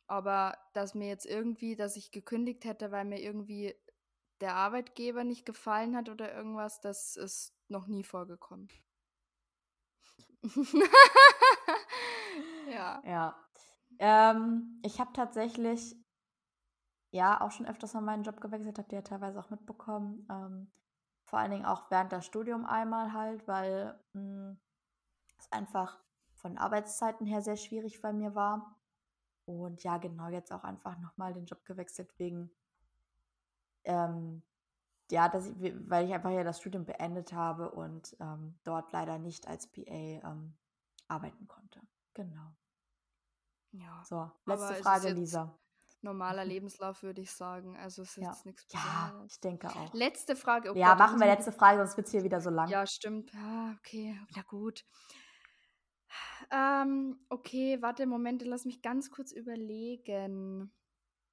aber 0.06 0.56
dass 0.72 0.94
mir 0.94 1.09
jetzt 1.09 1.26
irgendwie, 1.26 1.74
dass 1.74 1.96
ich 1.96 2.12
gekündigt 2.12 2.64
hätte, 2.64 2.92
weil 2.92 3.06
mir 3.06 3.20
irgendwie 3.20 3.74
der 4.40 4.54
Arbeitgeber 4.54 5.24
nicht 5.24 5.46
gefallen 5.46 5.96
hat 5.96 6.09
oder 6.09 6.33
irgendwas, 6.33 6.80
das 6.80 7.16
ist 7.16 7.56
noch 7.66 7.88
nie 7.88 8.04
vorgekommen. 8.04 8.68
ja. 12.70 13.02
Ja. 13.04 13.49
Ähm, 14.00 14.80
ich 14.82 14.98
habe 14.98 15.12
tatsächlich 15.12 15.94
ja 17.10 17.40
auch 17.40 17.50
schon 17.50 17.66
öfters 17.66 17.92
mal 17.92 18.00
meinen 18.00 18.22
Job 18.22 18.40
gewechselt, 18.40 18.78
habt 18.78 18.92
ihr 18.92 18.98
ja 18.98 19.02
teilweise 19.02 19.38
auch 19.38 19.50
mitbekommen. 19.50 20.26
Ähm, 20.30 20.72
vor 21.24 21.38
allen 21.38 21.50
Dingen 21.50 21.66
auch 21.66 21.90
während 21.90 22.10
der 22.10 22.22
Studium 22.22 22.64
einmal 22.64 23.12
halt, 23.12 23.46
weil 23.46 24.00
hm, 24.14 24.58
es 25.38 25.52
einfach 25.52 25.98
von 26.34 26.56
Arbeitszeiten 26.56 27.26
her 27.26 27.42
sehr 27.42 27.56
schwierig 27.56 28.00
bei 28.00 28.12
mir 28.12 28.34
war. 28.34 28.74
Und 29.44 29.82
ja, 29.82 29.98
genau, 29.98 30.28
jetzt 30.28 30.52
auch 30.52 30.64
einfach 30.64 30.98
nochmal 30.98 31.34
den 31.34 31.44
Job 31.44 31.64
gewechselt 31.66 32.18
wegen, 32.18 32.50
ähm, 33.84 34.42
ja, 35.10 35.28
dass 35.28 35.46
ich, 35.46 35.56
weil 35.90 36.06
ich 36.06 36.14
einfach 36.14 36.30
ja 36.30 36.44
das 36.44 36.60
Studium 36.60 36.86
beendet 36.86 37.32
habe 37.34 37.70
und 37.70 38.16
ähm, 38.20 38.58
dort 38.64 38.92
leider 38.92 39.18
nicht 39.18 39.46
als 39.46 39.66
PA 39.66 39.82
ähm, 39.84 40.54
arbeiten 41.08 41.46
konnte. 41.48 41.80
Genau. 42.14 42.54
Ja. 43.72 44.02
So, 44.04 44.30
letzte 44.46 44.74
Frage, 44.74 45.11
Lisa. 45.11 45.56
Normaler 46.02 46.44
Lebenslauf, 46.44 47.02
würde 47.02 47.20
ich 47.20 47.30
sagen. 47.30 47.76
Also 47.76 48.02
es 48.02 48.16
ist 48.16 48.22
ja. 48.22 48.30
jetzt 48.30 48.46
nichts 48.46 48.64
Besonderes. 48.66 49.12
Ja, 49.12 49.24
ich 49.26 49.40
denke 49.40 49.68
auch. 49.68 49.92
Letzte 49.92 50.35
Frage. 50.35 50.72
Oh 50.72 50.74
ja, 50.74 50.90
Gott, 50.90 50.98
machen 50.98 51.20
wir 51.20 51.26
letzte 51.26 51.52
Frage, 51.52 51.78
sonst 51.78 51.96
wird 51.96 52.06
es 52.06 52.12
hier 52.12 52.24
wieder 52.24 52.40
so 52.40 52.48
lang. 52.48 52.68
Ja, 52.68 52.87
stimmt. 52.87 53.33
Ah, 53.35 53.74
okay, 53.78 54.18
na 54.35 54.42
gut. 54.42 54.85
Ähm, 56.50 57.20
okay, 57.28 57.80
warte, 57.83 58.06
Moment, 58.06 58.42
lass 58.42 58.64
mich 58.64 58.83
ganz 58.83 59.11
kurz 59.11 59.30
überlegen. 59.30 60.72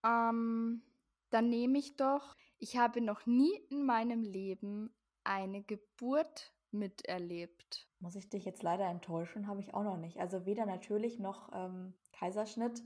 Ähm, 0.04 0.84
dann 1.30 1.50
nehme 1.50 1.80
ich 1.80 1.96
doch, 1.96 2.36
ich 2.58 2.78
habe 2.78 3.02
noch 3.02 3.26
nie 3.26 3.54
in 3.70 3.86
meinem 3.86 4.22
Leben 4.22 4.94
eine 5.24 5.64
Geburt 5.64 6.54
miterlebt. 6.72 7.88
Muss 8.00 8.16
ich 8.16 8.30
dich 8.30 8.46
jetzt 8.46 8.64
leider 8.64 8.86
enttäuschen, 8.86 9.48
habe 9.48 9.62
ich 9.62 9.74
auch 9.74 9.84
noch 9.84 9.98
nicht. 9.98 10.20
Also 10.20 10.46
weder 10.46 10.66
natürlich 10.66 11.20
noch 11.20 11.50
ähm, 11.54 11.94
Kaiserschnitt. 12.20 12.84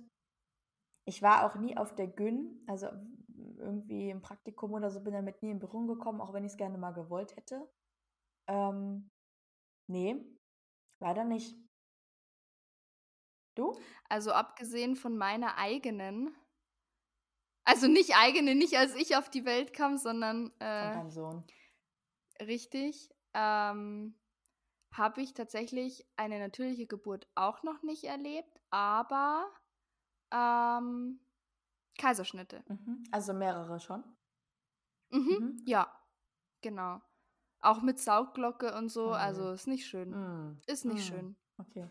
Ich 1.06 1.22
war 1.22 1.46
auch 1.46 1.56
nie 1.56 1.78
auf 1.78 1.96
der 1.96 2.08
Gyn, 2.08 2.64
also 2.68 2.88
irgendwie 3.58 4.10
im 4.10 4.22
Praktikum 4.22 4.74
oder 4.74 4.90
so 4.92 5.02
bin 5.02 5.14
damit 5.14 5.42
nie 5.42 5.52
in 5.52 5.60
Berührung 5.60 5.88
gekommen, 5.88 6.22
auch 6.22 6.34
wenn 6.34 6.46
ich 6.46 6.52
es 6.52 6.58
gerne 6.58 6.78
mal 6.78 6.92
gewollt 6.92 7.36
hätte. 7.36 7.70
Ähm, 8.48 9.10
nee, 9.88 10.24
leider 11.00 11.24
nicht. 11.24 11.56
Du? 13.56 13.78
Also 14.10 14.32
abgesehen 14.32 14.96
von 14.96 15.18
meiner 15.18 15.58
eigenen, 15.58 16.36
also 17.64 17.88
nicht 17.88 18.16
eigene, 18.16 18.56
nicht 18.56 18.78
als 18.78 18.96
ich 18.96 19.16
auf 19.18 19.30
die 19.30 19.46
Welt 19.46 19.74
kam, 19.74 19.98
sondern 19.98 20.52
äh, 20.60 20.84
von 20.84 20.94
deinem 20.94 21.10
Sohn. 21.10 21.44
Richtig. 22.40 23.10
Ähm, 23.34 24.16
habe 24.94 25.22
ich 25.22 25.34
tatsächlich 25.34 26.06
eine 26.18 26.40
natürliche 26.40 26.86
Geburt 26.86 27.28
auch 27.36 27.64
noch 27.64 27.82
nicht 27.84 28.04
erlebt, 28.04 28.60
aber 28.70 29.50
ähm, 30.32 31.20
Kaiserschnitte. 31.98 32.64
Mhm. 32.68 33.04
Also 33.12 33.34
mehrere 33.34 33.80
schon? 33.80 34.04
Mhm. 35.10 35.20
mhm. 35.20 35.62
Ja, 35.66 35.92
genau. 36.62 37.02
Auch 37.60 37.82
mit 37.82 38.00
Saugglocke 38.00 38.76
und 38.76 38.90
so, 38.90 39.10
oh, 39.10 39.14
also 39.14 39.52
ist 39.52 39.68
nicht 39.68 39.86
schön. 39.86 40.10
Mm. 40.10 40.62
Ist 40.66 40.84
nicht 40.84 41.08
mm. 41.08 41.14
schön. 41.14 41.36
Okay. 41.60 41.88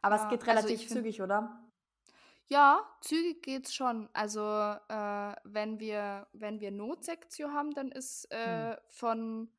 Aber 0.00 0.16
ja, 0.16 0.22
es 0.22 0.28
geht 0.30 0.40
also 0.40 0.50
relativ 0.50 0.80
also 0.80 0.94
zügig, 0.94 1.20
oder? 1.20 1.70
Ja, 2.46 2.84
zügig 3.02 3.42
geht's 3.42 3.74
schon. 3.74 4.08
Also 4.12 4.40
äh, 4.40 5.34
wenn 5.44 5.78
wir 5.78 6.26
wenn 6.32 6.60
wir 6.60 6.70
Notsektio 6.70 7.50
haben, 7.50 7.72
dann 7.72 7.92
ist 7.92 8.30
äh, 8.32 8.72
hm. 8.72 8.78
von 8.88 9.52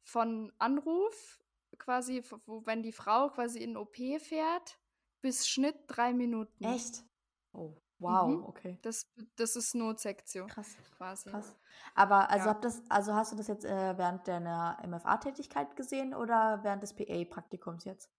von 0.00 0.52
Anruf 0.58 1.41
quasi, 1.82 2.22
wo, 2.46 2.64
wenn 2.64 2.82
die 2.82 2.92
Frau 2.92 3.28
quasi 3.30 3.58
in 3.62 3.76
OP 3.76 3.96
fährt, 3.96 4.78
bis 5.20 5.48
Schnitt 5.48 5.76
drei 5.86 6.12
Minuten. 6.12 6.64
Echt? 6.64 7.04
Oh, 7.52 7.74
wow, 7.98 8.28
mhm. 8.28 8.44
okay. 8.44 8.78
Das, 8.82 9.06
das 9.36 9.56
ist 9.56 9.74
Notsektion. 9.74 10.48
Krass. 10.48 10.76
Quasi. 10.96 11.30
Krass. 11.30 11.56
Aber 11.94 12.30
also, 12.30 12.48
ja. 12.48 12.54
das, 12.54 12.82
also 12.88 13.14
hast 13.14 13.32
du 13.32 13.36
das 13.36 13.48
jetzt 13.48 13.64
äh, 13.64 13.98
während 13.98 14.26
deiner 14.26 14.78
MFA-Tätigkeit 14.86 15.76
gesehen 15.76 16.14
oder 16.14 16.60
während 16.62 16.82
des 16.82 16.94
PA-Praktikums 16.94 17.84
jetzt? 17.84 18.10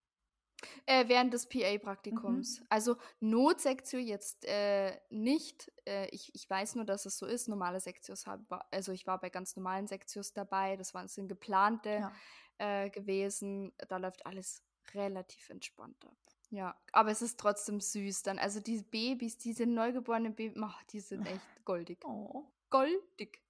Äh, 0.85 1.07
während 1.07 1.33
des 1.33 1.47
PA-Praktikums. 1.47 2.59
Mhm. 2.59 2.65
Also 2.69 2.97
Notsektio 3.19 3.99
jetzt 3.99 4.45
äh, 4.45 4.97
nicht. 5.09 5.71
Äh, 5.85 6.07
ich, 6.09 6.33
ich 6.35 6.49
weiß 6.49 6.75
nur, 6.75 6.85
dass 6.85 7.05
es 7.05 7.17
so 7.17 7.25
ist. 7.25 7.47
Normale 7.47 7.79
Sektios 7.79 8.27
habe 8.27 8.43
also 8.71 8.91
ich 8.91 9.07
war 9.07 9.19
bei 9.19 9.29
ganz 9.29 9.55
normalen 9.55 9.87
Sektios 9.87 10.33
dabei. 10.33 10.75
Das 10.77 10.93
waren 10.93 11.07
sind 11.07 11.27
geplante 11.27 11.89
ja. 11.89 12.11
Äh, 12.57 12.89
gewesen. 12.89 13.73
Da 13.89 13.97
läuft 13.97 14.25
alles 14.25 14.63
relativ 14.93 15.49
entspannter. 15.49 16.11
Ja, 16.49 16.79
aber 16.91 17.09
es 17.09 17.23
ist 17.23 17.39
trotzdem 17.39 17.79
süß 17.79 18.21
dann. 18.21 18.37
Also 18.37 18.59
diese 18.59 18.83
Babys, 18.83 19.37
diese 19.39 19.65
neugeborenen 19.65 20.35
Babys, 20.35 20.61
oh, 20.61 20.81
die 20.91 20.99
sind 20.99 21.25
echt 21.25 21.65
goldig. 21.65 22.05
Oh. 22.05 22.45
Goldig. 22.69 23.41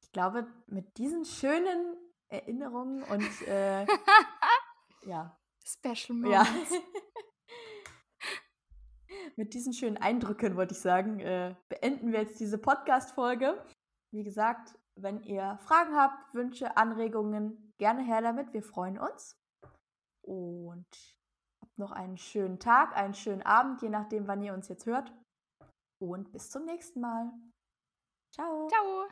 Ich 0.00 0.10
glaube, 0.12 0.46
mit 0.66 0.96
diesen 0.96 1.26
schönen 1.26 1.96
Erinnerungen 2.28 3.02
und 3.02 3.42
äh, 3.46 3.86
ja, 5.06 5.38
Special 5.66 6.16
Moments. 6.16 6.70
Ja. 6.70 6.80
Mit 9.36 9.52
diesen 9.52 9.72
schönen 9.72 9.96
Eindrücken, 9.96 10.56
wollte 10.56 10.74
ich 10.74 10.80
sagen, 10.80 11.20
äh, 11.20 11.54
beenden 11.68 12.12
wir 12.12 12.20
jetzt 12.20 12.40
diese 12.40 12.58
Podcast-Folge. 12.58 13.62
Wie 14.12 14.24
gesagt, 14.24 14.78
wenn 14.98 15.22
ihr 15.22 15.58
Fragen 15.58 15.94
habt, 15.94 16.34
Wünsche, 16.34 16.76
Anregungen, 16.76 17.72
gerne 17.78 18.02
her 18.02 18.22
damit. 18.22 18.52
Wir 18.52 18.62
freuen 18.62 18.98
uns. 18.98 19.38
Und 20.22 20.86
habt 21.60 21.78
noch 21.78 21.92
einen 21.92 22.16
schönen 22.16 22.58
Tag, 22.58 22.96
einen 22.96 23.14
schönen 23.14 23.42
Abend, 23.42 23.82
je 23.82 23.90
nachdem, 23.90 24.26
wann 24.26 24.42
ihr 24.42 24.54
uns 24.54 24.68
jetzt 24.68 24.86
hört. 24.86 25.12
Und 26.00 26.32
bis 26.32 26.50
zum 26.50 26.64
nächsten 26.64 27.00
Mal. 27.00 27.30
Ciao. 28.34 28.68
Ciao. 28.68 29.06